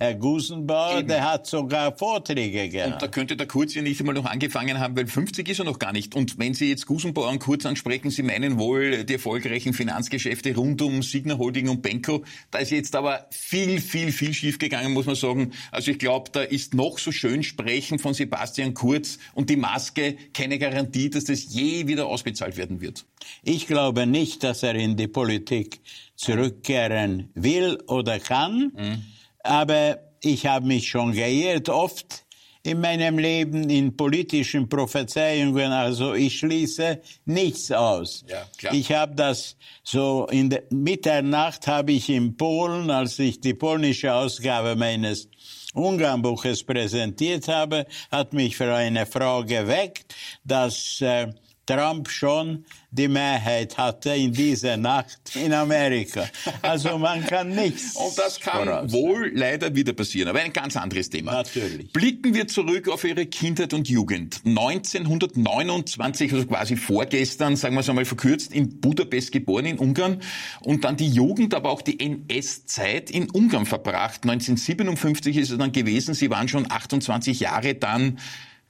Herr 0.00 0.14
Gusenbauer, 0.14 1.00
Eben. 1.00 1.08
der 1.08 1.28
hat 1.28 1.48
sogar 1.48 1.96
Vorträge 1.96 2.68
gehabt. 2.68 2.92
Und 2.92 3.02
da 3.02 3.08
könnte 3.08 3.36
der 3.36 3.48
Kurz 3.48 3.74
ja 3.74 3.82
nicht 3.82 3.98
einmal 3.98 4.14
noch 4.14 4.26
angefangen 4.26 4.78
haben, 4.78 4.96
weil 4.96 5.08
50 5.08 5.48
ist 5.48 5.58
er 5.58 5.64
noch 5.64 5.80
gar 5.80 5.92
nicht. 5.92 6.14
Und 6.14 6.38
wenn 6.38 6.54
Sie 6.54 6.68
jetzt 6.68 6.86
Gusenbauer 6.86 7.30
und 7.30 7.40
Kurz 7.40 7.66
ansprechen, 7.66 8.10
Sie 8.10 8.22
meinen 8.22 8.60
wohl 8.60 9.02
die 9.02 9.14
erfolgreichen 9.14 9.72
Finanzgeschäfte 9.72 10.54
rund 10.54 10.82
um 10.82 11.02
Signa 11.02 11.36
Holding 11.36 11.68
und 11.68 11.82
Benko. 11.82 12.22
Da 12.52 12.60
ist 12.60 12.70
jetzt 12.70 12.94
aber 12.94 13.26
viel, 13.32 13.80
viel, 13.80 14.12
viel 14.12 14.32
schiefgegangen, 14.34 14.92
muss 14.92 15.06
man 15.06 15.16
sagen. 15.16 15.50
Also 15.72 15.90
ich 15.90 15.98
glaube, 15.98 16.30
da 16.30 16.42
ist 16.42 16.74
noch 16.74 17.00
so 17.00 17.10
schön 17.10 17.42
sprechen 17.42 17.98
von 17.98 18.14
Sebastian 18.14 18.74
Kurz 18.74 19.18
und 19.34 19.50
die 19.50 19.56
Maske 19.56 20.16
keine 20.32 20.60
Garantie, 20.60 21.10
dass 21.10 21.24
das 21.24 21.52
je 21.52 21.88
wieder 21.88 22.06
ausbezahlt 22.06 22.56
werden 22.56 22.80
wird. 22.80 23.04
Ich 23.42 23.66
glaube 23.66 24.06
nicht, 24.06 24.44
dass 24.44 24.62
er 24.62 24.76
in 24.76 24.96
die 24.96 25.08
Politik 25.08 25.80
zurückkehren 26.14 27.30
will 27.34 27.78
oder 27.88 28.20
kann. 28.20 28.70
Mhm 28.76 29.17
aber 29.48 29.98
ich 30.22 30.46
habe 30.46 30.66
mich 30.66 30.88
schon 30.88 31.12
geirrt 31.12 31.68
oft 31.68 32.24
in 32.62 32.80
meinem 32.80 33.18
Leben 33.18 33.70
in 33.70 33.96
politischen 33.96 34.68
Prophezeiungen, 34.68 35.72
also 35.72 36.12
ich 36.12 36.38
schließe 36.38 37.00
nichts 37.24 37.72
aus. 37.72 38.24
Ja, 38.28 38.72
ich 38.72 38.92
habe 38.92 39.14
das 39.14 39.56
so 39.82 40.26
in 40.30 40.50
der 40.50 40.64
Mitternacht 40.70 41.66
habe 41.66 41.92
ich 41.92 42.10
in 42.10 42.36
Polen, 42.36 42.90
als 42.90 43.18
ich 43.18 43.40
die 43.40 43.54
polnische 43.54 44.12
Ausgabe 44.12 44.76
meines 44.76 45.28
Ungarnbuches 45.72 46.64
präsentiert 46.64 47.48
habe, 47.48 47.86
hat 48.10 48.32
mich 48.34 48.56
für 48.56 48.74
eine 48.74 49.06
Frau 49.06 49.44
geweckt, 49.44 50.14
dass 50.44 51.00
äh, 51.00 51.28
Trump 51.68 52.08
schon 52.08 52.64
die 52.90 53.08
Mehrheit 53.08 53.76
hatte 53.76 54.14
in 54.14 54.32
dieser 54.32 54.78
Nacht 54.78 55.18
in 55.34 55.52
Amerika. 55.52 56.26
Also 56.62 56.96
man 56.96 57.26
kann 57.26 57.50
nichts. 57.50 57.94
Und 57.94 58.16
das 58.16 58.40
kann 58.40 58.66
voraus. 58.66 58.90
wohl 58.90 59.30
leider 59.34 59.74
wieder 59.74 59.92
passieren, 59.92 60.30
aber 60.30 60.40
ein 60.40 60.54
ganz 60.54 60.78
anderes 60.78 61.10
Thema. 61.10 61.32
Natürlich. 61.32 61.92
Blicken 61.92 62.32
wir 62.32 62.48
zurück 62.48 62.88
auf 62.88 63.04
Ihre 63.04 63.26
Kindheit 63.26 63.74
und 63.74 63.86
Jugend. 63.90 64.40
1929, 64.46 66.32
also 66.32 66.46
quasi 66.46 66.76
vorgestern, 66.76 67.56
sagen 67.56 67.74
wir 67.74 67.80
es 67.80 67.88
einmal 67.90 68.06
verkürzt, 68.06 68.54
in 68.54 68.80
Budapest 68.80 69.30
geboren 69.32 69.66
in 69.66 69.78
Ungarn 69.78 70.22
und 70.60 70.84
dann 70.84 70.96
die 70.96 71.10
Jugend, 71.10 71.52
aber 71.52 71.68
auch 71.68 71.82
die 71.82 72.00
NS-Zeit 72.00 73.10
in 73.10 73.28
Ungarn 73.28 73.66
verbracht. 73.66 74.22
1957 74.22 75.36
ist 75.36 75.50
es 75.50 75.58
dann 75.58 75.72
gewesen. 75.72 76.14
Sie 76.14 76.30
waren 76.30 76.48
schon 76.48 76.70
28 76.70 77.40
Jahre 77.40 77.74
dann 77.74 78.18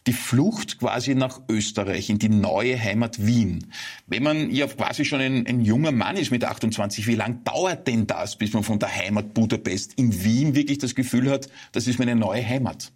die 0.08 0.14
Flucht 0.14 0.78
quasi 0.78 1.14
nach 1.14 1.42
Österreich, 1.50 2.08
in 2.08 2.18
die 2.18 2.30
neue 2.30 2.80
Heimat 2.82 3.26
Wien. 3.26 3.70
Wenn 4.06 4.22
man 4.22 4.50
ja 4.50 4.66
quasi 4.66 5.04
schon 5.04 5.20
ein, 5.20 5.46
ein 5.46 5.60
junger 5.60 5.92
Mann 5.92 6.16
ist 6.16 6.30
mit 6.30 6.44
28, 6.44 7.06
wie 7.06 7.14
lang 7.14 7.44
dauert 7.44 7.86
denn 7.86 8.06
das, 8.06 8.36
bis 8.36 8.54
man 8.54 8.62
von 8.62 8.78
der 8.78 8.88
Heimat 8.94 9.34
Budapest 9.34 9.92
in 9.98 10.24
Wien 10.24 10.54
wirklich 10.54 10.78
das 10.78 10.94
Gefühl 10.94 11.30
hat, 11.30 11.50
das 11.72 11.86
ist 11.86 11.98
meine 11.98 12.16
neue 12.16 12.42
Heimat? 12.46 12.90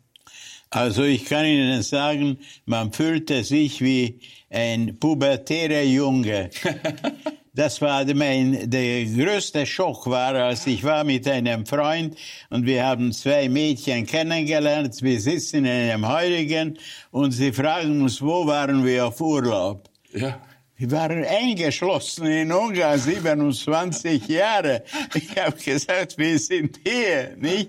Also 0.71 1.03
ich 1.05 1.27
kann 1.27 1.45
Ihnen 1.45 1.83
sagen, 1.83 2.39
man 2.65 2.95
fühlte 2.95 3.45
sich 3.45 3.83
wie 3.83 4.21
ein 4.49 4.99
pubertärer 4.99 5.83
Junge. 5.83 6.49
Das 7.55 7.83
war 7.83 8.03
mein, 8.15 8.71
der 8.71 9.05
größte 9.05 9.67
Schock 9.67 10.07
war, 10.07 10.35
als 10.35 10.67
ich 10.67 10.83
war 10.85 11.05
mit 11.05 11.29
einem 11.29 11.67
Freund 11.67 12.17
und 12.49 12.65
wir 12.65 12.83
haben 12.83 13.13
zwei 13.13 13.47
Mädchen 13.51 14.07
kennengelernt. 14.07 15.03
Wir 15.03 15.21
sitzen 15.21 15.67
in 15.67 15.67
einem 15.67 16.09
Heiligen 16.09 16.79
und 17.11 17.33
sie 17.33 17.53
fragen 17.53 18.01
uns, 18.01 18.23
wo 18.23 18.47
waren 18.47 18.83
wir 18.87 19.07
auf 19.07 19.21
Urlaub? 19.21 19.91
Ja. 20.15 20.41
Wir 20.79 20.91
waren 20.93 21.27
eingeschlossen 21.27 22.25
in 22.25 22.51
Ungarn, 22.53 22.99
27 22.99 24.29
Jahre. 24.29 24.83
Ich 25.13 25.37
habe 25.39 25.59
gesagt, 25.59 26.17
wir 26.17 26.39
sind 26.39 26.81
hier, 26.87 27.37
nicht? 27.37 27.69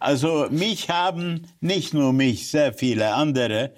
Also 0.00 0.48
mich 0.50 0.90
haben 0.90 1.46
nicht 1.60 1.94
nur 1.94 2.12
mich, 2.12 2.50
sehr 2.50 2.72
viele 2.72 3.14
andere 3.14 3.70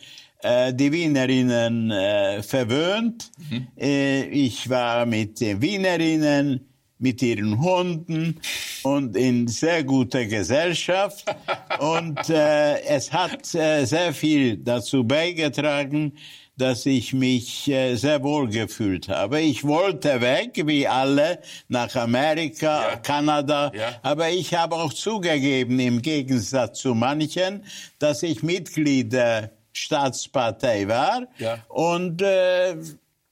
die 0.73 0.93
Wienerinnen 0.93 1.91
äh, 1.91 2.43
verwöhnt. 2.43 3.31
Mhm. 3.51 3.69
Äh, 3.79 4.25
ich 4.25 4.69
war 4.69 5.07
mit 5.07 5.41
den 5.41 5.63
Wienerinnen, 5.63 6.69
mit 6.99 7.23
ihren 7.23 7.61
Hunden 7.61 8.41
und 8.83 9.17
in 9.17 9.49
sehr 9.49 9.85
guter 9.85 10.25
Gesellschaft. 10.27 11.25
und 11.79 12.29
äh, 12.31 12.81
es 12.83 13.13
hat 13.13 13.55
äh, 13.55 13.85
sehr 13.85 14.13
viel 14.13 14.57
dazu 14.59 15.05
beigetragen, 15.05 16.13
dass 16.57 16.87
ich 16.87 17.13
mich 17.13 17.69
äh, 17.69 17.97
sehr 17.97 18.23
wohl 18.23 18.49
gefühlt 18.49 19.09
habe. 19.09 19.41
Ich 19.41 19.65
wollte 19.65 20.21
weg, 20.21 20.63
wie 20.67 20.87
alle, 20.87 21.41
nach 21.69 21.95
Amerika, 21.97 22.91
ja. 22.91 22.97
Kanada, 22.97 23.73
ja. 23.75 23.99
aber 24.03 24.31
ich 24.31 24.55
habe 24.55 24.77
auch 24.77 24.93
zugegeben, 24.93 25.81
im 25.81 26.01
Gegensatz 26.01 26.81
zu 26.81 26.95
manchen, 26.95 27.65
dass 27.99 28.23
ich 28.23 28.43
Mitglied 28.43 29.13
der 29.13 29.51
Staatspartei 29.75 30.89
war. 30.89 31.27
Ja. 31.39 31.59
Und 31.69 32.23
äh, 32.23 32.77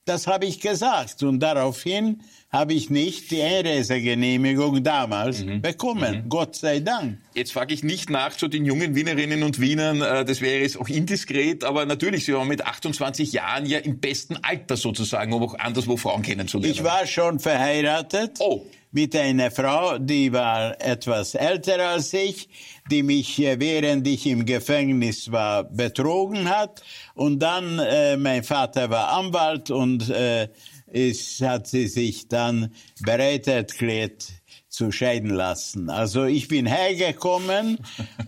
das 0.04 0.26
habe 0.26 0.46
ich 0.46 0.60
gesagt. 0.60 1.22
Und 1.22 1.40
daraufhin 1.40 2.22
habe 2.50 2.74
ich 2.74 2.90
nicht 2.90 3.30
die 3.30 3.40
Einreisegenehmigung 3.40 4.82
damals 4.82 5.44
mhm. 5.44 5.62
bekommen. 5.62 6.24
Mhm. 6.24 6.28
Gott 6.28 6.56
sei 6.56 6.80
Dank. 6.80 7.18
Jetzt 7.34 7.52
frage 7.52 7.72
ich 7.72 7.82
nicht 7.82 8.10
nach 8.10 8.36
zu 8.36 8.48
den 8.48 8.66
jungen 8.66 8.94
Wienerinnen 8.94 9.42
und 9.42 9.60
Wienern, 9.60 10.02
äh, 10.02 10.24
das 10.24 10.40
wäre 10.40 10.60
jetzt 10.60 10.78
auch 10.78 10.88
indiskret, 10.88 11.64
aber 11.64 11.86
natürlich, 11.86 12.26
Sie 12.26 12.34
waren 12.34 12.48
mit 12.48 12.66
28 12.66 13.32
Jahren 13.32 13.64
ja 13.64 13.78
im 13.78 14.00
besten 14.00 14.36
Alter 14.42 14.76
sozusagen, 14.76 15.32
um 15.32 15.42
auch 15.42 15.58
anderswo 15.58 15.96
Frauen 15.96 16.22
kennenzulernen. 16.22 16.74
Ich 16.74 16.84
war 16.84 17.06
schon 17.06 17.38
verheiratet. 17.38 18.38
Oh 18.40 18.66
mit 18.92 19.16
einer 19.16 19.50
Frau, 19.50 19.98
die 19.98 20.32
war 20.32 20.80
etwas 20.80 21.34
älter 21.34 21.88
als 21.88 22.12
ich, 22.12 22.48
die 22.90 23.02
mich, 23.02 23.40
äh, 23.40 23.58
während 23.58 24.06
ich 24.06 24.26
im 24.26 24.44
Gefängnis 24.44 25.32
war, 25.32 25.64
betrogen 25.64 26.48
hat. 26.48 26.82
Und 27.14 27.40
dann, 27.40 27.78
äh, 27.78 28.16
mein 28.16 28.44
Vater 28.44 28.90
war 28.90 29.12
Anwalt 29.12 29.70
und 29.70 30.08
äh, 30.10 30.48
es 30.92 31.40
hat 31.40 31.66
sie 31.66 31.88
sich 31.88 32.28
dann 32.28 32.74
bereit 33.00 33.48
erklärt, 33.48 34.28
zu 34.72 34.90
scheiden 34.90 35.28
lassen. 35.28 35.90
Also 35.90 36.24
ich 36.24 36.48
bin 36.48 36.64
hergekommen 36.64 37.76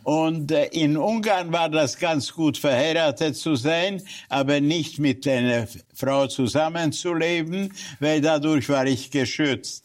und 0.02 0.52
äh, 0.52 0.66
in 0.66 0.98
Ungarn 0.98 1.52
war 1.52 1.70
das 1.70 1.98
ganz 1.98 2.34
gut 2.34 2.58
verheiratet 2.58 3.34
zu 3.34 3.56
sein, 3.56 4.02
aber 4.28 4.60
nicht 4.60 4.98
mit 4.98 5.26
einer 5.26 5.66
Frau 5.94 6.26
zusammenzuleben, 6.26 7.72
weil 7.98 8.20
dadurch 8.20 8.68
war 8.68 8.86
ich 8.86 9.10
geschützt. 9.10 9.84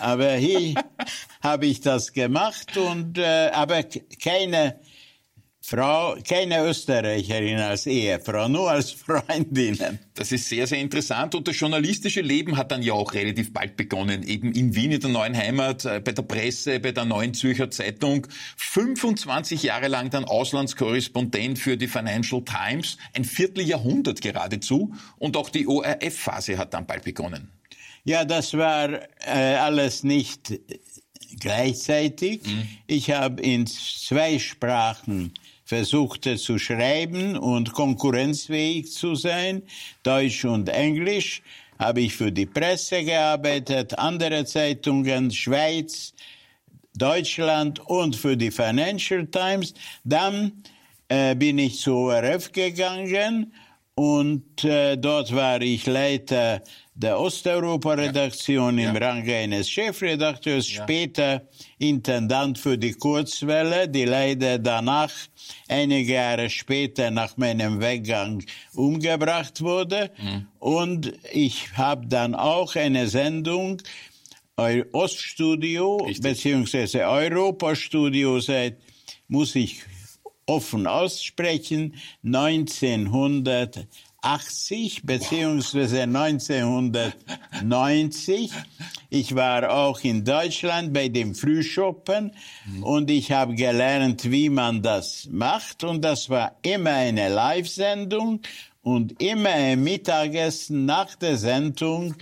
Aber 0.00 0.32
hier 0.32 0.74
habe 1.42 1.66
ich 1.66 1.80
das 1.80 2.12
gemacht 2.12 2.76
und 2.76 3.16
äh, 3.16 3.50
aber 3.52 3.84
keine 4.20 4.80
Frau, 5.70 6.16
keine 6.28 6.64
Österreicherin 6.64 7.60
als 7.60 7.86
Ehefrau, 7.86 8.48
nur 8.48 8.68
als 8.68 8.90
Freundinnen. 8.90 10.00
Das 10.14 10.32
ist 10.32 10.48
sehr, 10.48 10.66
sehr 10.66 10.80
interessant. 10.80 11.36
Und 11.36 11.46
das 11.46 11.60
journalistische 11.60 12.22
Leben 12.22 12.56
hat 12.56 12.72
dann 12.72 12.82
ja 12.82 12.94
auch 12.94 13.14
relativ 13.14 13.52
bald 13.52 13.76
begonnen. 13.76 14.24
Eben 14.24 14.50
in 14.50 14.74
Wien, 14.74 14.90
in 14.90 15.00
der 15.00 15.10
neuen 15.10 15.36
Heimat, 15.36 15.84
äh, 15.84 16.00
bei 16.04 16.10
der 16.10 16.22
Presse, 16.22 16.80
bei 16.80 16.90
der 16.90 17.04
Neuen 17.04 17.34
Zürcher 17.34 17.70
Zeitung. 17.70 18.26
25 18.56 19.62
Jahre 19.62 19.86
lang 19.86 20.10
dann 20.10 20.24
Auslandskorrespondent 20.24 21.60
für 21.60 21.76
die 21.76 21.86
Financial 21.86 22.42
Times. 22.42 22.96
Ein 23.14 23.24
Vierteljahrhundert 23.24 24.22
geradezu. 24.22 24.92
Und 25.18 25.36
auch 25.36 25.50
die 25.50 25.68
ORF-Phase 25.68 26.58
hat 26.58 26.74
dann 26.74 26.86
bald 26.86 27.04
begonnen. 27.04 27.52
Ja, 28.02 28.24
das 28.24 28.54
war 28.54 28.90
äh, 29.20 29.54
alles 29.54 30.02
nicht 30.02 30.52
gleichzeitig. 31.38 32.42
Mhm. 32.44 32.68
Ich 32.88 33.12
habe 33.12 33.40
in 33.40 33.68
zwei 33.68 34.40
Sprachen 34.40 35.32
versuchte 35.70 36.36
zu 36.36 36.58
schreiben 36.58 37.36
und 37.36 37.72
konkurrenzfähig 37.72 38.90
zu 38.90 39.14
sein. 39.14 39.62
Deutsch 40.02 40.44
und 40.44 40.68
Englisch 40.68 41.42
habe 41.78 42.00
ich 42.00 42.16
für 42.16 42.32
die 42.32 42.46
Presse 42.46 43.04
gearbeitet, 43.04 43.96
andere 43.96 44.44
Zeitungen, 44.46 45.30
Schweiz, 45.30 46.12
Deutschland 46.96 47.78
und 47.86 48.16
für 48.16 48.36
die 48.36 48.50
Financial 48.50 49.24
Times. 49.28 49.72
Dann 50.02 50.64
äh, 51.06 51.36
bin 51.36 51.56
ich 51.58 51.78
zu 51.78 51.94
ORF 51.94 52.50
gegangen 52.50 53.52
und 54.00 54.64
äh, 54.64 54.96
dort 54.96 55.30
war 55.34 55.60
ich 55.60 55.84
Leiter 55.84 56.62
der 56.94 57.20
Osteuropa-Redaktion 57.20 58.78
ja. 58.78 58.88
im 58.88 58.96
ja. 58.96 59.08
Rang 59.08 59.28
eines 59.28 59.68
Chefredakteurs, 59.68 60.72
ja. 60.72 60.82
später 60.82 61.42
Intendant 61.76 62.56
für 62.56 62.78
die 62.78 62.94
Kurzwelle, 62.94 63.90
die 63.90 64.06
leider 64.06 64.58
danach 64.58 65.12
einige 65.68 66.14
Jahre 66.14 66.48
später 66.48 67.10
nach 67.10 67.36
meinem 67.36 67.82
Weggang 67.82 68.42
umgebracht 68.72 69.60
wurde. 69.60 70.10
Mhm. 70.16 70.46
Und 70.60 71.12
ich 71.30 71.76
habe 71.76 72.06
dann 72.06 72.34
auch 72.34 72.76
eine 72.76 73.06
Sendung 73.06 73.82
Oststudio 74.56 75.98
Richtig. 75.98 76.22
beziehungsweise 76.22 77.00
Europastudio 77.00 78.40
seit, 78.40 78.78
muss 79.28 79.54
ich 79.56 79.82
offen 80.50 80.86
aussprechen, 80.88 81.94
1980 82.24 85.02
beziehungsweise 85.04 86.02
1990 86.02 88.50
Ich 89.10 89.36
war 89.36 89.72
auch 89.72 90.00
in 90.00 90.24
Deutschland 90.24 90.92
bei 90.92 91.08
dem 91.08 91.36
Frühschoppen 91.36 92.32
und 92.82 93.10
ich 93.10 93.30
habe 93.30 93.54
gelernt, 93.54 94.28
wie 94.30 94.50
man 94.50 94.82
das 94.82 95.28
macht. 95.30 95.84
Und 95.84 96.02
das 96.02 96.28
war 96.28 96.56
immer 96.62 96.90
eine 96.90 97.28
Live-Sendung 97.28 98.40
und 98.82 99.22
immer 99.22 99.50
ein 99.50 99.84
Mittagessen 99.84 100.84
nach 100.84 101.14
der 101.14 101.36
Sendung 101.36 102.16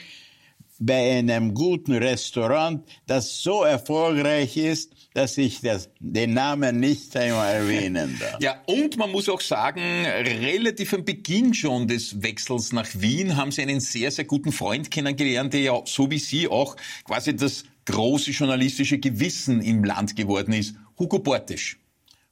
bei 0.79 1.19
einem 1.19 1.55
guten 1.55 1.93
Restaurant, 1.93 2.85
das 3.07 3.43
so 3.43 3.65
erfolgreich 3.65 4.57
ist, 4.57 4.93
dass 5.15 5.37
ich 5.37 5.61
das, 5.61 5.91
den 5.99 6.35
Namen 6.35 6.79
nicht 6.79 7.17
einmal 7.17 7.55
erwähnen 7.55 8.17
darf. 8.21 8.39
Ja, 8.41 8.63
und 8.67 8.97
man 8.97 9.11
muss 9.11 9.29
auch 9.29 9.41
sagen, 9.41 9.81
relativ 9.81 10.95
am 10.95 11.05
Beginn 11.05 11.55
schon 11.55 11.89
des 11.89 12.23
Wechsels 12.23 12.73
nach 12.73 12.89
Wien 12.95 13.37
haben 13.37 13.51
Sie 13.51 13.63
einen 13.63 13.81
sehr, 13.81 14.11
sehr 14.11 14.25
guten 14.25 14.53
Freund 14.53 14.91
kennengelernt, 14.91 15.53
der 15.53 15.61
ja 15.61 15.83
so 15.85 16.11
wie 16.11 16.19
Sie 16.19 16.47
auch 16.47 16.77
quasi 17.05 17.35
das 17.35 17.65
große 17.87 18.31
journalistische 18.31 18.99
Gewissen 18.99 19.63
im 19.63 19.83
Land 19.83 20.15
geworden 20.15 20.53
ist, 20.53 20.77
Hugo 20.99 21.19
Portisch. 21.19 21.79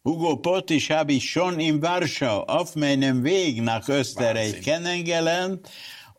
Hugo 0.04 0.36
Portisch 0.36 0.90
habe 0.90 1.14
ich 1.14 1.28
schon 1.28 1.58
in 1.58 1.82
Warschau 1.82 2.44
auf 2.44 2.76
meinem 2.76 3.24
Weg 3.24 3.60
nach 3.62 3.88
Österreich 3.88 4.54
Wahnsinn. 4.54 4.62
kennengelernt. 4.62 5.68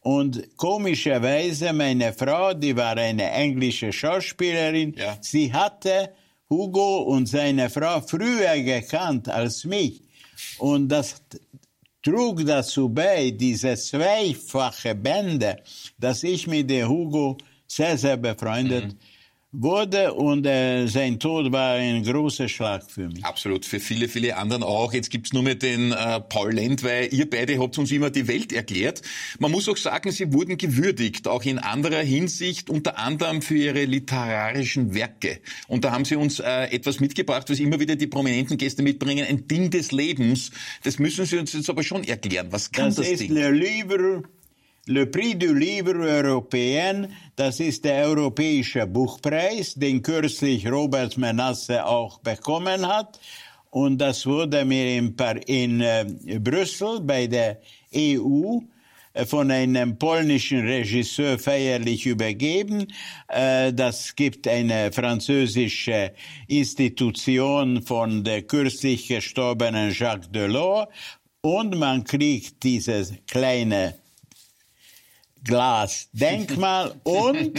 Und 0.08 0.56
komischerweise 0.56 1.74
meine 1.74 2.14
Frau, 2.14 2.54
die 2.54 2.74
war 2.78 2.96
eine 2.96 3.30
englische 3.30 3.92
Schauspielerin, 3.92 4.94
ja. 4.98 5.18
sie 5.20 5.52
hatte 5.52 6.14
Hugo 6.50 7.00
und 7.00 7.26
seine 7.28 7.70
Frau 7.70 8.00
früher 8.00 8.58
gekannt 8.64 9.28
als 9.28 9.66
mich. 9.66 10.02
Und 10.60 10.88
das 10.88 11.22
trug 12.02 12.46
dazu 12.46 12.88
bei, 12.88 13.32
diese 13.32 13.76
zweifache 13.76 14.96
Bände, 14.96 15.58
dass 15.98 16.24
ich 16.24 16.48
mit 16.48 16.70
der 16.70 16.88
Hugo 16.88 17.38
sehr, 17.68 17.98
sehr 17.98 18.16
befreundet 18.16 18.94
mhm 18.94 19.17
wurde 19.60 20.14
und 20.14 20.46
äh, 20.46 20.86
sein 20.86 21.20
Tod 21.20 21.52
war 21.52 21.74
ein 21.74 22.04
großer 22.04 22.48
Schlag 22.48 22.90
für 22.90 23.08
mich. 23.08 23.26
Absolut, 23.26 23.66
für 23.66 23.80
viele, 23.80 24.08
viele 24.08 24.38
anderen 24.38 24.62
auch. 24.62 24.94
Jetzt 24.94 25.10
gibt's 25.10 25.34
nur 25.34 25.42
mehr 25.42 25.56
den 25.56 25.92
äh, 25.92 26.20
Paul 26.22 26.56
weil 26.56 27.12
ihr 27.12 27.30
beide 27.30 27.60
habt 27.60 27.78
uns 27.78 27.92
immer 27.92 28.10
die 28.12 28.28
Welt 28.28 28.54
erklärt. 28.54 29.02
Man 29.40 29.52
muss 29.52 29.68
auch 29.68 29.78
sagen, 29.78 30.12
sie 30.12 30.32
wurden 30.32 30.58
gewürdigt, 30.58 31.28
auch 31.28 31.44
in 31.44 31.58
anderer 31.58 32.02
Hinsicht, 32.02 32.70
unter 32.70 33.00
anderem 33.00 33.42
für 33.42 33.56
ihre 33.56 33.86
literarischen 33.86 34.94
Werke. 34.94 35.40
Und 35.68 35.84
da 35.84 35.92
haben 35.92 36.06
sie 36.06 36.16
uns 36.16 36.40
äh, 36.40 36.66
etwas 36.66 37.00
mitgebracht, 37.00 37.50
was 37.50 37.60
immer 37.60 37.80
wieder 37.80 37.96
die 37.96 38.08
prominenten 38.08 38.58
Gäste 38.58 38.84
mitbringen, 38.84 39.26
ein 39.28 39.48
Ding 39.48 39.72
des 39.72 39.92
Lebens. 39.92 40.52
Das 40.84 41.00
müssen 41.00 41.26
Sie 41.26 41.38
uns 41.38 41.54
jetzt 41.54 41.70
aber 41.70 41.84
schon 41.84 42.04
erklären. 42.04 42.48
Was 42.52 42.72
kann 42.72 42.86
das, 42.86 42.96
das 42.98 43.08
ist 43.08 43.22
Ding? 43.22 43.34
Le 43.34 43.52
Livre 43.52 44.24
Le 44.90 45.06
Prix 45.06 45.38
du 45.38 45.54
Livre 45.54 46.00
Européen, 46.00 47.10
das 47.38 47.60
ist 47.60 47.86
der 47.86 48.08
europäische 48.08 48.88
Buchpreis, 48.88 49.76
den 49.76 50.02
kürzlich 50.02 50.68
Robert 50.68 51.18
Menasse 51.18 51.86
auch 51.86 52.18
bekommen 52.20 52.88
hat. 52.88 53.20
Und 53.70 54.00
das 54.00 54.26
wurde 54.26 54.66
mir 54.66 54.98
in, 54.98 55.16
in 55.46 55.82
äh, 55.82 56.40
Brüssel 56.40 57.00
bei 57.02 57.28
der 57.28 57.62
EU 57.96 58.58
äh, 59.14 59.24
von 59.28 59.52
einem 59.52 60.00
polnischen 60.00 60.66
Regisseur 60.66 61.38
feierlich 61.38 62.08
übergeben. 62.08 62.88
Äh, 63.28 63.72
das 63.72 64.16
gibt 64.16 64.48
eine 64.48 64.92
französische 64.92 66.14
Institution 66.48 67.84
von 67.84 68.24
der 68.24 68.42
kürzlich 68.42 69.10
gestorbenen 69.10 69.94
Jacques 69.94 70.32
Delors 70.32 70.88
und 71.42 71.78
man 71.78 72.04
kriegt 72.04 72.64
dieses 72.64 73.14
kleine 73.28 73.94
Glasdenkmal 75.48 76.94
und, 77.04 77.58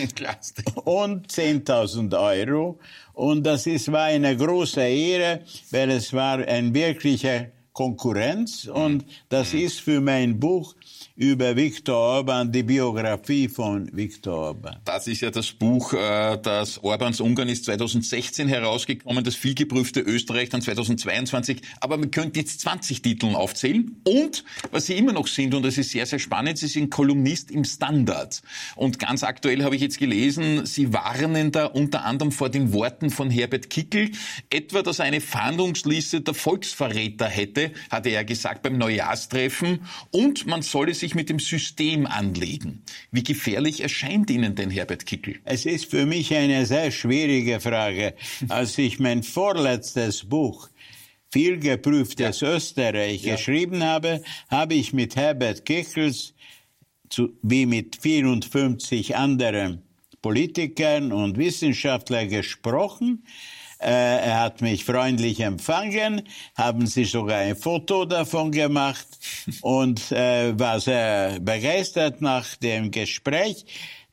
und 0.85 1.33
10.000 1.33 2.21
Euro. 2.21 2.79
Und 3.15 3.45
das 3.45 3.67
ist, 3.67 3.91
war 3.91 4.05
eine 4.05 4.37
große 4.37 4.81
Ehre, 4.81 5.41
weil 5.71 5.91
es 5.91 6.13
war 6.13 6.39
ein 6.39 6.73
wirklicher 6.73 7.47
Konkurrenz. 7.73 8.67
Und 8.67 9.05
das 9.29 9.53
mhm. 9.53 9.61
ist 9.61 9.81
für 9.81 10.01
mein 10.01 10.39
Buch 10.39 10.75
über 11.19 11.57
Viktor 11.57 11.97
Orban, 11.97 12.53
die 12.53 12.63
Biografie 12.63 13.49
von 13.49 13.91
Viktor 13.93 14.35
Orban. 14.37 14.77
Das 14.85 15.09
ist 15.09 15.21
ja 15.21 15.33
das 15.33 15.51
Buch, 15.51 15.93
äh, 15.93 16.39
das 16.41 16.79
Orbans 16.85 17.21
Ungarn 17.21 17.49
ist 17.49 17.65
2016 17.65 18.47
herausgekommen, 18.47 19.25
das 19.25 19.35
vielgeprüfte 19.35 19.99
Österreich 19.99 20.49
dann 20.49 20.63
2022. 20.63 21.61
Aber 21.81 21.97
man 21.97 22.13
könnte 22.13 22.39
jetzt 22.39 22.61
20 22.61 23.03
Titeln 23.03 23.35
aufzählen. 23.35 24.01
Und 24.05 24.45
was 24.71 24.87
sie 24.87 24.97
immer 24.97 25.13
noch 25.13 25.27
sind, 25.27 25.55
und 25.55 25.65
das 25.65 25.77
ist 25.77 25.91
sehr, 25.91 26.07
sehr 26.07 26.21
spannend, 26.21 26.57
sie 26.57 26.69
sind 26.69 26.89
Kolumnist 26.89 27.51
im 27.51 27.65
Standard. 27.65 28.41
Und 28.77 29.01
ganz 29.01 29.25
aktuell 29.25 29.65
habe 29.65 29.75
ich 29.75 29.83
jetzt 29.83 29.99
gelesen, 29.99 30.67
sie 30.67 30.93
warnen 30.93 31.51
da 31.51 31.67
unter 31.67 32.05
anderem 32.05 32.31
vor 32.31 32.49
den 32.49 32.73
Worten 32.73 33.11
von 33.11 33.29
Herbert 33.29 33.71
Kickel, 33.71 34.13
etwa, 34.51 34.83
dass 34.83 35.01
er 35.01 35.07
eine 35.07 35.21
Fahndungsliste 35.21 36.21
der 36.21 36.35
Volksverräter 36.35 37.27
hätte, 37.27 37.73
hatte 37.91 38.11
er 38.11 38.25
gesagt 38.25 38.63
beim 38.63 38.79
Neujahrstreffen. 38.79 39.81
Und 40.13 40.47
man 40.47 40.63
solle 40.63 40.95
sich 40.95 41.08
sich 41.09 41.15
mit 41.15 41.31
dem 41.31 41.39
System 41.39 42.07
anlegen. 42.07 42.83
Wie 43.11 43.23
gefährlich 43.23 43.81
erscheint 43.81 44.31
Ihnen 44.31 44.55
denn 44.55 44.71
Herbert 44.71 45.07
Kickel? 45.07 45.37
Es 45.45 45.65
ist 45.65 45.87
für 45.87 46.05
mich 46.05 46.35
eine 46.35 46.67
sehr 46.67 46.91
schwierige 46.91 47.61
Frage. 47.61 48.15
Als 48.49 48.77
ich 48.77 48.99
mein 48.99 49.23
vorletztes 49.23 50.25
Buch 50.25 50.69
viel 51.33 51.59
geprüftes 51.59 52.41
ja. 52.41 52.55
Österreich 52.55 53.23
ja. 53.23 53.37
geschrieben 53.37 53.83
habe, 53.83 54.23
habe 54.51 54.75
ich 54.75 54.93
mit 54.93 55.17
Herbert 55.17 55.65
Kickels 55.65 56.35
zu, 57.09 57.31
wie 57.43 57.65
mit 57.65 57.97
54 57.97 59.17
anderen 59.17 59.83
Politikern 60.21 61.13
und 61.13 61.39
Wissenschaftlern 61.39 62.29
gesprochen. 62.29 63.25
Äh, 63.81 63.91
er 63.91 64.41
hat 64.41 64.61
mich 64.61 64.85
freundlich 64.85 65.41
empfangen, 65.41 66.23
haben 66.57 66.87
sie 66.87 67.05
sogar 67.05 67.39
ein 67.39 67.57
Foto 67.57 68.05
davon 68.05 68.51
gemacht 68.51 69.07
und 69.61 70.11
äh, 70.11 70.59
war 70.59 70.81
sehr 70.81 71.39
begeistert 71.41 72.21
nach 72.21 72.57
dem 72.57 72.91
Gespräch, 72.91 73.67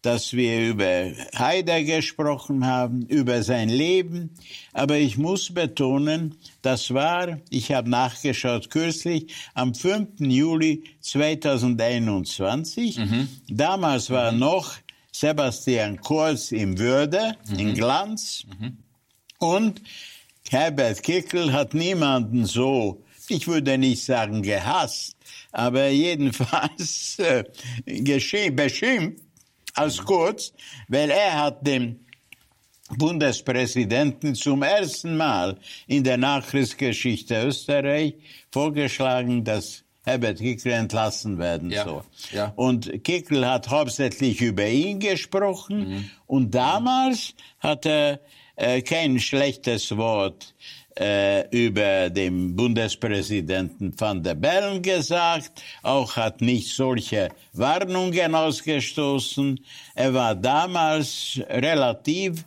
dass 0.03 0.33
wir 0.33 0.69
über 0.69 1.11
Haider 1.35 1.83
gesprochen 1.83 2.67
haben, 2.67 3.07
über 3.07 3.41
sein 3.41 3.69
Leben. 3.69 4.35
Aber 4.71 4.97
ich 4.97 5.17
muss 5.17 5.51
betonen, 5.51 6.35
das 6.61 6.93
war, 6.93 7.39
ich 7.49 7.71
habe 7.71 7.89
nachgeschaut 7.89 8.69
kürzlich, 8.69 9.33
am 9.55 9.73
5. 9.73 10.19
Juli 10.19 10.83
2021. 10.99 12.99
Mhm. 12.99 13.29
Damals 13.49 14.11
war 14.11 14.31
mhm. 14.31 14.39
noch 14.39 14.73
Sebastian 15.11 15.99
Kurz 16.01 16.51
im 16.51 16.77
Würde, 16.77 17.35
mhm. 17.49 17.59
in 17.59 17.73
Glanz. 17.73 18.45
Mhm. 18.59 18.77
Und 19.39 19.81
Herbert 20.49 21.01
Kickel 21.03 21.51
hat 21.51 21.73
niemanden 21.73 22.45
so, 22.45 23.03
ich 23.27 23.47
würde 23.47 23.77
nicht 23.77 24.03
sagen 24.03 24.41
gehasst, 24.41 25.15
aber 25.51 25.87
jedenfalls 25.87 27.17
äh, 27.19 27.43
beschimpft 28.51 29.23
als 29.73 29.97
Kurz, 29.97 30.53
weil 30.87 31.09
er 31.09 31.41
hat 31.41 31.65
dem 31.65 31.99
Bundespräsidenten 32.89 34.35
zum 34.35 34.61
ersten 34.61 35.17
Mal 35.17 35.57
in 35.87 36.03
der 36.03 36.17
Nachkriegsgeschichte 36.17 37.43
Österreich 37.43 38.15
vorgeschlagen, 38.51 39.43
dass 39.43 39.84
Herbert 40.05 40.37
Kickl 40.37 40.71
entlassen 40.71 41.39
werden 41.39 41.71
ja, 41.71 41.83
soll. 41.83 42.03
Ja. 42.31 42.53
Und 42.55 43.03
Kickl 43.03 43.45
hat 43.45 43.69
hauptsächlich 43.69 44.39
über 44.41 44.67
ihn 44.67 44.99
gesprochen 44.99 45.89
mhm. 45.89 46.09
und 46.27 46.53
damals 46.53 47.33
hat 47.59 47.85
er 47.85 48.19
äh, 48.55 48.81
kein 48.81 49.19
schlechtes 49.19 49.97
Wort 49.97 50.53
äh, 50.97 51.47
über 51.49 52.09
den 52.09 52.55
Bundespräsidenten 52.55 53.93
van 53.99 54.23
der 54.23 54.35
Bellen 54.35 54.81
gesagt, 54.81 55.61
auch 55.83 56.15
hat 56.15 56.41
nicht 56.41 56.73
solche 56.73 57.29
Warnungen 57.53 58.35
ausgestoßen. 58.35 59.59
Er 59.95 60.13
war 60.13 60.35
damals 60.35 61.41
relativ, 61.49 62.45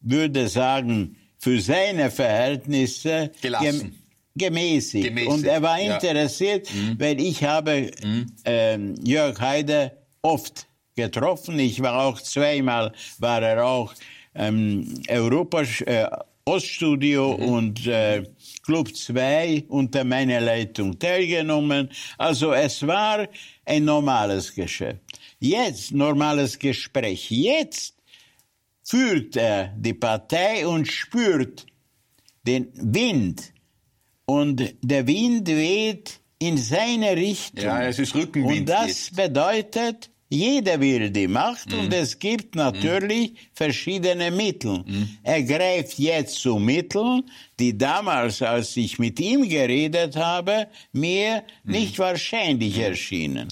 würde 0.00 0.48
sagen, 0.48 1.16
für 1.38 1.60
seine 1.60 2.10
Verhältnisse 2.10 3.30
gelassen. 3.42 4.05
Gemäßig. 4.36 5.04
gemäßig. 5.04 5.28
Und 5.30 5.44
er 5.44 5.62
war 5.62 5.80
interessiert, 5.80 6.68
ja. 6.70 6.80
mhm. 6.80 7.00
weil 7.00 7.20
ich 7.20 7.42
habe 7.42 7.90
mhm. 8.02 8.26
äh, 8.44 8.76
Jörg 9.02 9.40
Haider 9.40 9.92
oft 10.22 10.66
getroffen. 10.94 11.58
Ich 11.58 11.82
war 11.82 12.02
auch 12.02 12.20
zweimal, 12.20 12.92
war 13.18 13.42
er 13.42 13.64
auch 13.64 13.94
ähm, 14.34 15.02
Europa 15.08 15.62
äh, 15.62 16.06
Oststudio 16.44 17.36
mhm. 17.36 17.44
und 17.44 17.86
äh, 17.86 18.22
Club 18.64 18.94
2 18.94 19.64
unter 19.68 20.04
meiner 20.04 20.40
Leitung 20.40 20.98
teilgenommen. 20.98 21.90
Also 22.18 22.52
es 22.52 22.86
war 22.86 23.28
ein 23.64 23.84
normales 23.84 24.54
Geschäft. 24.54 25.00
Jetzt, 25.38 25.92
normales 25.92 26.58
Gespräch. 26.58 27.30
Jetzt 27.30 27.94
führt 28.82 29.36
er 29.36 29.74
die 29.76 29.94
Partei 29.94 30.66
und 30.66 30.86
spürt 30.86 31.66
den 32.46 32.68
Wind. 32.74 33.52
Und 34.26 34.74
der 34.82 35.06
Wind 35.06 35.48
weht 35.48 36.20
in 36.38 36.58
seine 36.58 37.16
Richtung. 37.16 37.64
Ja, 37.64 37.82
es 37.82 37.98
ist 37.98 38.14
Rückenwind. 38.14 38.60
Und 38.60 38.68
das 38.68 38.88
jetzt. 38.88 39.16
bedeutet, 39.16 40.10
Jeder 40.28 40.80
will 40.80 41.10
die 41.10 41.28
Macht 41.28 41.70
mhm. 41.70 41.80
und 41.80 41.92
es 41.92 42.18
gibt 42.18 42.56
natürlich 42.56 43.30
mhm. 43.30 43.36
verschiedene 43.54 44.30
Mittel. 44.32 44.82
Mhm. 44.84 45.18
Er 45.22 45.42
greift 45.42 45.98
jetzt 45.98 46.40
zu 46.40 46.58
Mitteln, 46.58 47.22
die 47.60 47.78
damals, 47.78 48.42
als 48.42 48.76
ich 48.76 48.98
mit 48.98 49.20
ihm 49.20 49.48
geredet 49.48 50.16
habe, 50.16 50.66
mir 50.92 51.44
mhm. 51.62 51.72
nicht 51.72 51.98
wahrscheinlich 52.00 52.76
mhm. 52.76 52.82
erschienen. 52.82 53.48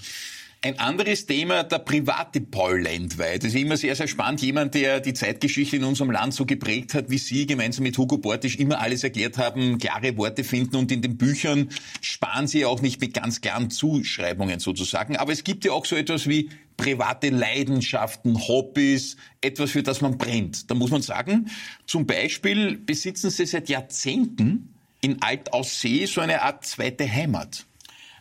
Ein 0.65 0.79
anderes 0.79 1.27
Thema, 1.27 1.63
der 1.63 1.81
private 1.81 2.41
Paul 2.41 2.81
Lendwey. 2.81 3.39
Das 3.39 3.53
ist 3.53 3.61
immer 3.61 3.77
sehr, 3.77 3.95
sehr 3.97 4.09
spannend. 4.09 4.41
Jemand, 4.41 4.73
der 4.73 5.01
die 5.01 5.13
Zeitgeschichte 5.13 5.77
in 5.77 5.85
unserem 5.85 6.11
Land 6.11 6.33
so 6.33 6.47
geprägt 6.47 6.95
hat, 6.95 7.11
wie 7.11 7.19
Sie 7.19 7.45
gemeinsam 7.45 7.83
mit 7.83 7.99
Hugo 7.99 8.17
Bortisch 8.17 8.57
immer 8.57 8.81
alles 8.81 9.05
erklärt 9.05 9.37
haben, 9.37 9.77
klare 9.77 10.17
Worte 10.17 10.43
finden 10.43 10.77
und 10.77 10.91
in 10.91 11.03
den 11.03 11.19
Büchern 11.19 11.69
sparen 12.01 12.47
Sie 12.47 12.65
auch 12.65 12.81
nicht 12.81 12.99
mit 13.03 13.13
ganz 13.13 13.43
klaren 13.43 13.69
Zuschreibungen 13.69 14.59
sozusagen. 14.59 15.19
Aber 15.19 15.33
es 15.33 15.45
gibt 15.45 15.67
ja 15.67 15.73
auch 15.73 15.85
so 15.85 15.97
etwas 15.97 16.31
wie 16.31 16.49
private 16.79 17.29
Leidenschaften, 17.29 18.49
Hobbys, 18.49 19.19
etwas, 19.43 19.73
für 19.73 19.83
das 19.83 20.01
man 20.01 20.17
brennt. 20.17 20.71
Da 20.71 20.75
muss 20.75 20.91
man 20.91 21.03
sagen, 21.03 21.51
zum 21.87 22.07
Beispiel 22.07 22.79
besitzen 22.79 23.29
Sie 23.29 23.45
seit 23.45 23.69
Jahrzehnten 23.69 24.75
in 25.03 25.21
Altaussee 25.21 26.07
so 26.07 26.23
eine 26.23 26.41
Art 26.41 26.65
zweite 26.65 27.07
Heimat. 27.07 27.67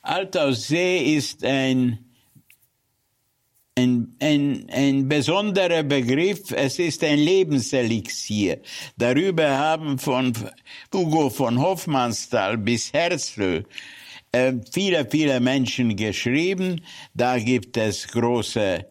Altaussee 0.01 1.15
ist 1.15 1.45
ein 1.45 1.99
ein, 3.75 4.15
ein, 4.19 4.67
ein 4.71 5.07
besonderer 5.07 5.83
Begriff, 5.83 6.51
es 6.51 6.79
ist 6.79 7.03
ein 7.03 7.19
Lebenselixier. 7.19 8.61
Darüber 8.97 9.57
haben 9.57 9.97
von 9.97 10.33
Hugo 10.93 11.29
von 11.29 11.59
Hofmannsthal 11.59 12.57
bis 12.57 12.93
Herzl 12.93 13.65
äh, 14.31 14.53
viele, 14.71 15.07
viele 15.09 15.39
Menschen 15.39 15.95
geschrieben. 15.95 16.83
Da 17.13 17.39
gibt 17.39 17.77
es 17.77 18.07
große 18.07 18.85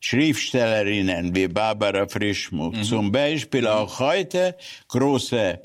Schriftstellerinnen 0.00 1.34
wie 1.34 1.48
Barbara 1.48 2.08
Frischmuth. 2.08 2.76
Mhm. 2.76 2.84
Zum 2.84 3.12
Beispiel 3.12 3.66
auch 3.66 3.98
heute 4.00 4.56
große 4.88 5.60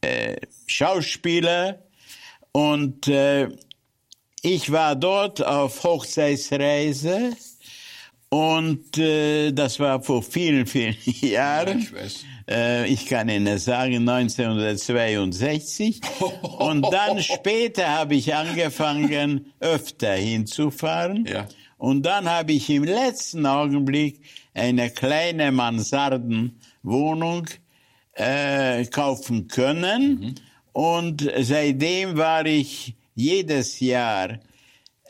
äh, 0.00 0.36
Schauspieler. 0.66 1.82
Und 2.52 3.08
äh, 3.08 3.48
ich 4.42 4.70
war 4.70 4.96
dort 4.96 5.44
auf 5.44 5.82
Hochzeitsreise 5.82 7.36
und 8.28 8.98
äh, 8.98 9.52
das 9.52 9.78
war 9.78 10.02
vor 10.02 10.22
vielen, 10.22 10.66
vielen 10.66 10.96
Jahren. 11.20 11.78
ich 11.78 11.92
weiß. 11.92 12.24
Äh, 12.48 12.88
ich 12.88 13.06
kann 13.06 13.28
Ihnen 13.28 13.58
sagen, 13.58 14.08
1962. 14.08 16.00
Und 16.58 16.82
dann 16.92 17.22
später 17.22 17.88
habe 17.88 18.14
ich 18.14 18.34
angefangen, 18.34 19.52
öfter 19.60 20.14
hinzufahren. 20.14 21.26
Ja. 21.26 21.46
Und 21.78 22.06
dann 22.06 22.28
habe 22.28 22.52
ich 22.52 22.70
im 22.70 22.84
letzten 22.84 23.44
Augenblick 23.46 24.20
eine 24.54 24.90
kleine 24.90 25.50
Mansardenwohnung 25.52 27.48
äh, 28.12 28.84
kaufen 28.86 29.48
können. 29.48 30.20
Mhm. 30.20 30.34
Und 30.72 31.30
seitdem 31.40 32.16
war 32.16 32.46
ich 32.46 32.94
jedes 33.14 33.80
Jahr 33.80 34.38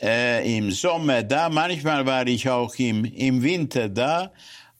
äh, 0.01 0.57
im 0.57 0.71
Sommer 0.71 1.23
da, 1.23 1.49
manchmal 1.49 2.05
war 2.05 2.27
ich 2.27 2.49
auch 2.49 2.73
im, 2.75 3.05
im 3.05 3.41
Winter 3.41 3.89
da 3.89 4.31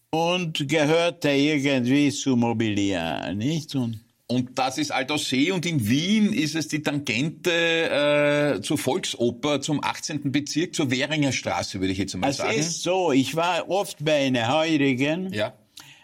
und 0.10 0.68
gehörte 0.68 1.30
irgendwie 1.30 2.12
zu 2.12 2.36
Mobiliar, 2.36 3.34
nicht? 3.34 3.76
Und, 3.76 4.00
und 4.28 4.58
das 4.58 4.78
ist 4.78 4.92
Altaussee 4.92 5.52
und 5.52 5.66
in 5.66 5.88
Wien 5.88 6.34
ist 6.34 6.56
es 6.56 6.68
die 6.68 6.82
Tangente 6.82 8.58
äh, 8.58 8.62
zur 8.62 8.78
Volksoper, 8.78 9.62
zum 9.62 9.84
18. 9.84 10.32
Bezirk, 10.32 10.76
zur 10.76 10.92
Währinger 10.92 11.32
Straße, 11.32 11.80
würde 11.80 11.94
ich 11.94 12.00
jetzt 12.00 12.16
mal 12.16 12.30
es 12.30 12.38
sagen. 12.38 12.58
Es 12.58 12.68
ist 12.68 12.84
so, 12.84 13.12
ich 13.12 13.36
war 13.36 13.70
oft 13.70 14.04
bei 14.04 14.28
einer 14.28 14.54
Heurigen, 14.54 15.34
ja. 15.34 15.54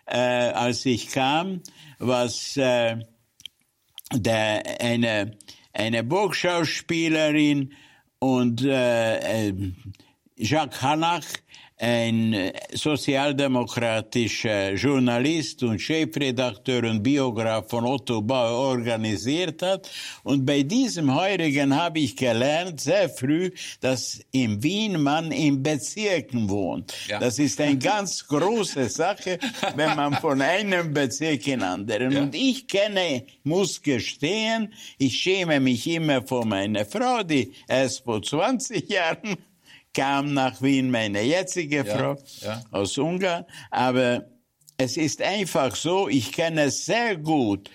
äh, 0.06 0.17
als 0.17 0.86
ich 0.86 1.10
kam, 1.10 1.62
was 1.99 2.58
äh, 2.58 2.97
der, 4.13 4.82
eine, 4.82 5.38
eine 5.73 6.04
Burgschauspielerin 6.04 7.73
und 8.24 8.64
äh, 8.64 9.50
äh, 9.50 9.54
Jacques 10.38 10.82
Hanach, 10.82 11.26
ein 11.78 12.52
sozialdemokratischer 12.72 14.74
Journalist 14.74 15.64
und 15.64 15.80
Chefredakteur 15.80 16.84
und 16.84 17.02
Biograf 17.04 17.70
von 17.70 17.86
Otto 17.86 18.22
Bauer 18.22 18.70
organisiert 18.70 19.62
hat. 19.62 19.90
Und 20.24 20.46
bei 20.46 20.64
diesem 20.64 21.14
Heurigen 21.14 21.76
habe 21.76 22.00
ich 22.00 22.16
gelernt, 22.16 22.80
sehr 22.82 23.10
früh, 23.10 23.52
dass 23.82 24.22
in 24.32 24.64
Wien 24.64 25.02
man 25.02 25.32
in 25.32 25.64
Bezirken 25.64 26.50
wohnt. 26.50 26.94
Ja. 27.08 27.20
Das 27.20 27.40
ist 27.40 27.60
eine 27.60 27.78
ganz 27.80 28.28
große 28.28 28.90
Sache, 28.90 29.40
wenn 29.76 29.96
man 29.96 30.14
von 30.16 30.42
einem 30.42 30.94
Bezirk 30.94 31.48
in 31.48 31.64
anderen. 31.64 32.12
Ja. 32.12 32.22
Und 32.22 32.36
ich 32.36 32.68
kenne, 32.68 33.26
muss 33.44 33.82
gestehen, 33.82 34.74
ich 34.98 35.20
schäme 35.20 35.60
mich 35.60 35.88
immer 35.88 36.22
vor 36.22 36.46
meiner 36.46 36.86
Frau, 36.86 37.24
die 37.24 37.54
erst 37.68 38.04
vor 38.04 38.22
20 38.22 38.90
Jahren 38.90 39.38
kam 39.93 40.34
nach 40.34 40.62
Wien 40.62 40.89
meine 40.89 41.21
jetzige 41.21 41.86
Frau 41.86 42.15
ja. 42.41 42.62
aus 42.71 42.97
Ungarn, 42.97 43.45
aber 43.69 44.25
es 44.78 44.98
ist 44.98 45.22
einfach 45.22 45.76
so, 45.76 46.08
ich 46.10 46.32
kenne 46.32 46.64
es 46.64 46.86
sehr 46.86 47.16
gut, 47.18 47.70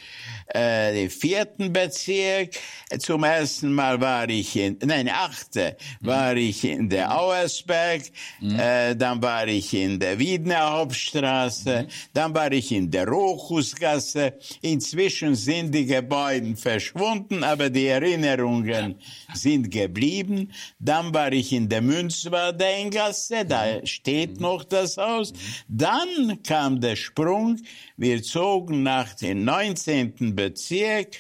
äh, 0.49 0.93
den 0.93 1.11
vierten 1.11 1.73
Bezirk. 1.73 2.55
Zum 2.99 3.23
ersten 3.25 3.73
Mal 3.73 4.01
war 4.01 4.29
ich 4.29 4.57
in, 4.57 4.79
nein, 4.83 5.09
achte, 5.09 5.77
war 6.01 6.33
mhm. 6.33 6.39
ich 6.39 6.65
in 6.65 6.89
der 6.89 7.17
Auersberg, 7.17 8.03
mhm. 8.41 8.59
äh, 8.59 8.97
dann 8.97 9.23
war 9.23 9.47
ich 9.47 9.75
in 9.75 10.01
der 10.01 10.19
Wiedner 10.19 10.71
Hauptstraße, 10.73 11.83
mhm. 11.83 11.89
dann 12.15 12.35
war 12.35 12.51
ich 12.51 12.73
in 12.73 12.91
der 12.91 13.07
Rochusgasse. 13.07 14.39
Inzwischen 14.63 15.35
sind 15.35 15.75
die 15.75 15.87
Gebäude 15.87 16.57
verschwunden, 16.57 17.45
aber 17.45 17.69
die 17.69 17.87
Erinnerungen 17.87 18.97
sind 19.35 19.71
geblieben. 19.71 20.51
Dann 20.79 21.13
war 21.13 21.33
ich 21.33 21.53
in 21.53 21.69
der 21.69 21.83
Münzwardengasse, 21.83 23.45
da 23.45 23.67
mhm. 23.67 23.87
steht 23.87 24.37
mhm. 24.37 24.43
noch 24.43 24.65
das 24.65 24.97
Haus. 24.97 25.33
Mhm. 25.33 25.37
Dann 25.69 26.43
kam 26.43 26.81
der 26.81 26.88
Sprung, 26.97 27.59
wir 27.97 28.23
zogen 28.23 28.83
nach 28.83 29.15
dem 29.15 29.45
19. 29.45 30.35
Bezirk 30.35 31.17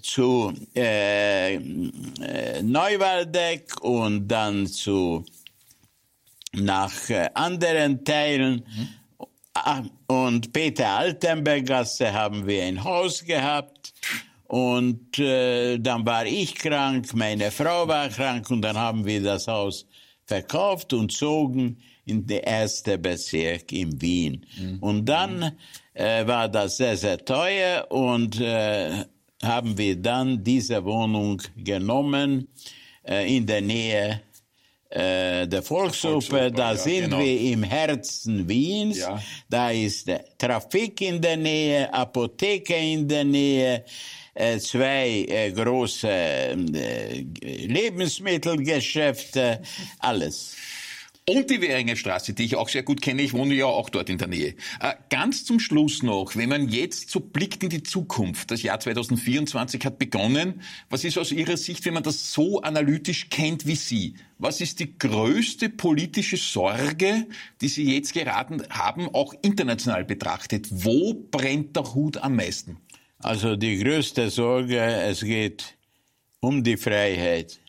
zu 0.00 0.52
äh, 0.74 1.54
äh, 1.54 2.62
Neuwaldeck 2.62 3.80
und 3.82 4.28
dann 4.28 4.66
zu 4.66 5.24
nach 6.54 7.10
äh, 7.10 7.28
anderen 7.34 8.04
Teilen. 8.04 8.64
Mhm. 8.66 9.90
Und 10.06 10.52
Peter 10.52 10.88
Altenbergasse 10.88 12.12
haben 12.12 12.46
wir 12.46 12.64
ein 12.64 12.82
Haus 12.82 13.24
gehabt. 13.24 13.92
Und 14.52 15.18
äh, 15.18 15.78
dann 15.78 16.04
war 16.04 16.26
ich 16.26 16.54
krank, 16.54 17.14
meine 17.14 17.50
Frau 17.50 17.88
war 17.88 18.10
krank 18.10 18.50
und 18.50 18.60
dann 18.60 18.76
haben 18.76 19.06
wir 19.06 19.22
das 19.22 19.48
Haus 19.48 19.86
verkauft 20.26 20.92
und 20.92 21.10
zogen 21.10 21.78
in 22.04 22.26
den 22.26 22.42
ersten 22.42 23.00
Bezirk 23.00 23.72
in 23.72 24.00
Wien. 24.00 24.44
Mhm. 24.58 24.78
Und 24.80 25.06
dann 25.06 25.52
äh, 25.94 26.26
war 26.26 26.48
das 26.48 26.76
sehr, 26.76 26.96
sehr 26.96 27.24
teuer 27.24 27.86
und 27.90 28.40
äh, 28.40 29.04
haben 29.42 29.76
wir 29.76 29.96
dann 29.96 30.42
diese 30.42 30.84
Wohnung 30.84 31.42
genommen 31.56 32.48
äh, 33.06 33.36
in 33.36 33.46
der 33.46 33.60
Nähe 33.60 34.22
äh, 34.90 35.46
der 35.48 35.62
Volksoper. 35.62 36.50
Da 36.50 36.72
ja, 36.72 36.76
sind 36.76 37.04
genau. 37.04 37.20
wir 37.20 37.40
im 37.40 37.62
Herzen 37.62 38.48
Wiens. 38.48 38.98
Ja. 38.98 39.22
Da 39.48 39.70
ist 39.70 40.10
Trafik 40.38 41.00
in 41.00 41.20
der 41.20 41.36
Nähe, 41.36 41.92
Apotheke 41.92 42.76
in 42.76 43.08
der 43.08 43.24
Nähe. 43.24 43.84
Äh, 44.34 44.58
zwei 44.58 45.26
äh, 45.28 45.52
große 45.52 46.56
Lebensmittelgeschäfte, 47.42 49.60
alles. 49.98 50.56
Und 51.28 51.50
die 51.50 51.60
Währinger 51.60 51.94
Straße, 51.94 52.32
die 52.32 52.44
ich 52.44 52.56
auch 52.56 52.68
sehr 52.68 52.82
gut 52.82 53.00
kenne, 53.00 53.22
ich 53.22 53.32
wohne 53.32 53.54
ja 53.54 53.66
auch 53.66 53.90
dort 53.90 54.10
in 54.10 54.18
der 54.18 54.26
Nähe. 54.26 54.56
Äh, 54.80 54.94
ganz 55.08 55.44
zum 55.44 55.60
Schluss 55.60 56.02
noch, 56.02 56.34
wenn 56.34 56.48
man 56.48 56.68
jetzt 56.68 57.10
so 57.10 57.20
blickt 57.20 57.62
in 57.62 57.70
die 57.70 57.84
Zukunft, 57.84 58.50
das 58.50 58.62
Jahr 58.62 58.80
2024 58.80 59.84
hat 59.84 60.00
begonnen, 60.00 60.62
was 60.90 61.04
ist 61.04 61.18
aus 61.18 61.30
Ihrer 61.30 61.56
Sicht, 61.56 61.84
wenn 61.84 61.94
man 61.94 62.02
das 62.02 62.32
so 62.32 62.60
analytisch 62.62 63.30
kennt 63.30 63.66
wie 63.66 63.76
Sie, 63.76 64.16
was 64.38 64.60
ist 64.60 64.80
die 64.80 64.98
größte 64.98 65.68
politische 65.68 66.36
Sorge, 66.36 67.28
die 67.60 67.68
Sie 67.68 67.94
jetzt 67.94 68.14
geraten 68.14 68.64
haben, 68.70 69.08
auch 69.14 69.32
international 69.42 70.04
betrachtet? 70.04 70.66
Wo 70.70 71.14
brennt 71.14 71.76
der 71.76 71.94
Hut 71.94 72.16
am 72.16 72.34
meisten? 72.34 72.78
Also 73.20 73.54
die 73.54 73.78
größte 73.78 74.28
Sorge, 74.28 74.80
es 74.80 75.20
geht 75.20 75.76
um 76.40 76.64
die 76.64 76.76
Freiheit. 76.76 77.60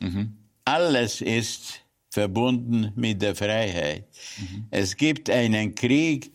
Mhm. 0.00 0.36
Alles 0.66 1.22
ist 1.22 1.80
verbunden 2.10 2.92
mit 2.96 3.22
der 3.22 3.34
Freiheit. 3.34 4.06
Mhm. 4.38 4.66
Es 4.70 4.96
gibt 4.96 5.30
einen 5.30 5.74
Krieg 5.74 6.32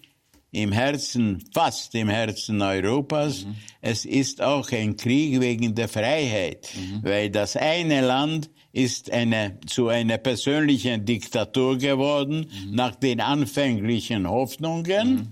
im 0.52 0.72
Herzen, 0.72 1.44
fast 1.54 1.94
im 1.96 2.08
Herzen 2.08 2.62
Europas. 2.62 3.44
Mhm. 3.44 3.56
Es 3.82 4.06
ist 4.06 4.42
auch 4.42 4.72
ein 4.72 4.96
Krieg 4.96 5.42
wegen 5.42 5.76
der 5.76 5.90
Freiheit, 5.90 6.70
mhm. 6.76 7.04
weil 7.04 7.30
das 7.30 7.58
eine 7.58 8.02
Land 8.02 8.50
ist 8.72 9.12
eine, 9.12 9.60
zu 9.68 9.90
einer 9.90 10.18
persönlichen 10.18 11.06
Diktatur 11.06 11.78
geworden, 11.78 12.50
mhm. 12.50 12.76
nach 12.76 12.96
den 12.96 13.20
anfänglichen 13.20 14.30
Hoffnungen. 14.30 15.16
Mhm. 15.16 15.28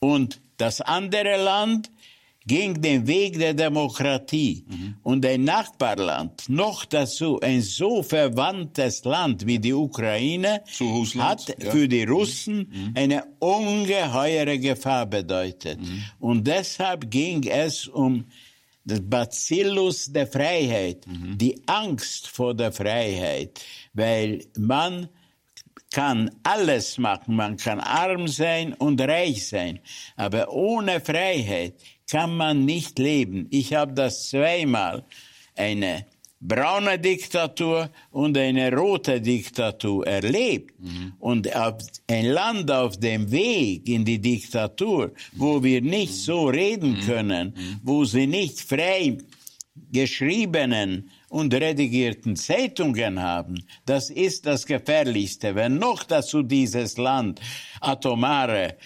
Und 0.00 0.40
das 0.56 0.80
andere 0.80 1.36
Land 1.42 1.90
ging 2.46 2.80
den 2.80 3.06
Weg 3.06 3.38
der 3.38 3.54
Demokratie. 3.54 4.64
Mhm. 4.68 4.94
Und 5.02 5.26
ein 5.26 5.44
Nachbarland, 5.44 6.48
noch 6.48 6.84
dazu 6.84 7.40
ein 7.40 7.60
so 7.60 8.02
verwandtes 8.02 9.04
Land 9.04 9.46
wie 9.46 9.58
die 9.58 9.72
Ukraine, 9.72 10.62
hat 11.18 11.54
ja. 11.62 11.70
für 11.70 11.88
die 11.88 12.04
Russen 12.04 12.58
mhm. 12.58 12.92
eine 12.94 13.24
ungeheure 13.40 14.58
Gefahr 14.58 15.06
bedeutet. 15.06 15.80
Mhm. 15.80 16.04
Und 16.20 16.46
deshalb 16.46 17.10
ging 17.10 17.42
es 17.48 17.88
um 17.88 18.24
das 18.84 19.00
Bacillus 19.02 20.12
der 20.12 20.28
Freiheit, 20.28 21.06
mhm. 21.06 21.36
die 21.36 21.60
Angst 21.66 22.28
vor 22.28 22.54
der 22.54 22.70
Freiheit, 22.70 23.60
weil 23.92 24.44
man 24.56 25.08
kann 25.90 26.30
alles 26.42 26.98
machen, 26.98 27.36
man 27.36 27.56
kann 27.56 27.80
arm 27.80 28.28
sein 28.28 28.74
und 28.74 29.00
reich 29.00 29.48
sein, 29.48 29.80
aber 30.16 30.52
ohne 30.52 31.00
Freiheit 31.00 31.74
kann 32.10 32.36
man 32.36 32.64
nicht 32.64 32.98
leben. 32.98 33.46
Ich 33.50 33.74
habe 33.74 33.92
das 33.92 34.30
zweimal, 34.30 35.04
eine 35.56 36.06
braune 36.40 36.98
Diktatur 36.98 37.90
und 38.10 38.36
eine 38.36 38.72
rote 38.72 39.20
Diktatur 39.20 40.06
erlebt. 40.06 40.78
Mhm. 40.80 41.14
Und 41.18 41.48
ein 42.08 42.26
Land 42.26 42.70
auf 42.70 42.98
dem 42.98 43.30
Weg 43.30 43.88
in 43.88 44.04
die 44.04 44.20
Diktatur, 44.20 45.12
wo 45.32 45.62
wir 45.62 45.80
nicht 45.80 46.14
so 46.14 46.46
reden 46.46 46.92
mhm. 46.92 47.00
können, 47.00 47.54
mhm. 47.56 47.80
wo 47.82 48.04
sie 48.04 48.26
nicht 48.26 48.60
frei 48.60 49.18
geschriebenen 49.92 51.10
und 51.28 51.52
redigierten 51.52 52.36
Zeitungen 52.36 53.20
haben, 53.20 53.64
das 53.84 54.10
ist 54.10 54.46
das 54.46 54.64
Gefährlichste. 54.66 55.54
Wenn 55.54 55.78
noch 55.78 56.02
dazu 56.04 56.42
dieses 56.42 56.96
Land 56.96 57.40
atomare, 57.80 58.76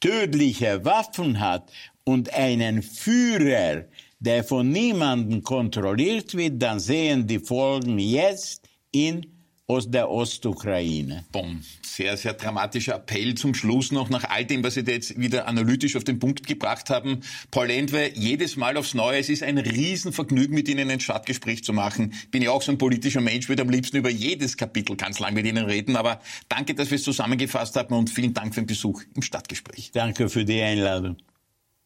tödliche 0.00 0.84
Waffen 0.84 1.40
hat 1.40 1.72
und 2.08 2.32
einen 2.32 2.82
Führer, 2.82 3.84
der 4.18 4.42
von 4.42 4.72
niemandem 4.72 5.42
kontrolliert 5.42 6.34
wird, 6.34 6.62
dann 6.62 6.80
sehen 6.80 7.26
die 7.26 7.38
Folgen 7.38 7.98
jetzt 7.98 8.66
in 8.90 9.26
aus 9.66 9.90
der 9.90 10.10
Ostukraine. 10.10 11.26
Boom. 11.30 11.60
Sehr, 11.84 12.16
sehr 12.16 12.32
dramatischer 12.32 12.94
Appell 12.94 13.34
zum 13.34 13.52
Schluss 13.52 13.92
noch 13.92 14.08
nach 14.08 14.24
all 14.24 14.46
dem, 14.46 14.64
was 14.64 14.72
Sie 14.72 14.84
da 14.84 14.92
jetzt 14.92 15.20
wieder 15.20 15.46
analytisch 15.46 15.96
auf 15.96 16.04
den 16.04 16.18
Punkt 16.18 16.46
gebracht 16.46 16.88
haben. 16.88 17.20
Paul 17.50 17.68
Endwe, 17.68 18.10
jedes 18.14 18.56
Mal 18.56 18.78
aufs 18.78 18.94
Neue, 18.94 19.18
es 19.18 19.28
ist 19.28 19.42
ein 19.42 19.58
Riesenvergnügen, 19.58 20.54
mit 20.54 20.70
Ihnen 20.70 20.90
ein 20.90 21.00
Stadtgespräch 21.00 21.62
zu 21.62 21.74
machen. 21.74 22.14
Bin 22.30 22.40
ja 22.40 22.52
auch 22.52 22.62
so 22.62 22.72
ein 22.72 22.78
politischer 22.78 23.20
Mensch, 23.20 23.50
würde 23.50 23.60
am 23.60 23.68
liebsten 23.68 23.98
über 23.98 24.08
jedes 24.08 24.56
Kapitel 24.56 24.96
ganz 24.96 25.18
lang 25.18 25.34
mit 25.34 25.44
Ihnen 25.44 25.66
reden, 25.66 25.96
aber 25.96 26.22
danke, 26.48 26.74
dass 26.74 26.90
wir 26.90 26.96
es 26.96 27.02
zusammengefasst 27.02 27.76
haben 27.76 27.94
und 27.94 28.08
vielen 28.08 28.32
Dank 28.32 28.54
für 28.54 28.62
den 28.62 28.66
Besuch 28.66 29.02
im 29.14 29.20
Stadtgespräch. 29.20 29.90
Danke 29.92 30.30
für 30.30 30.46
die 30.46 30.62
Einladung. 30.62 31.18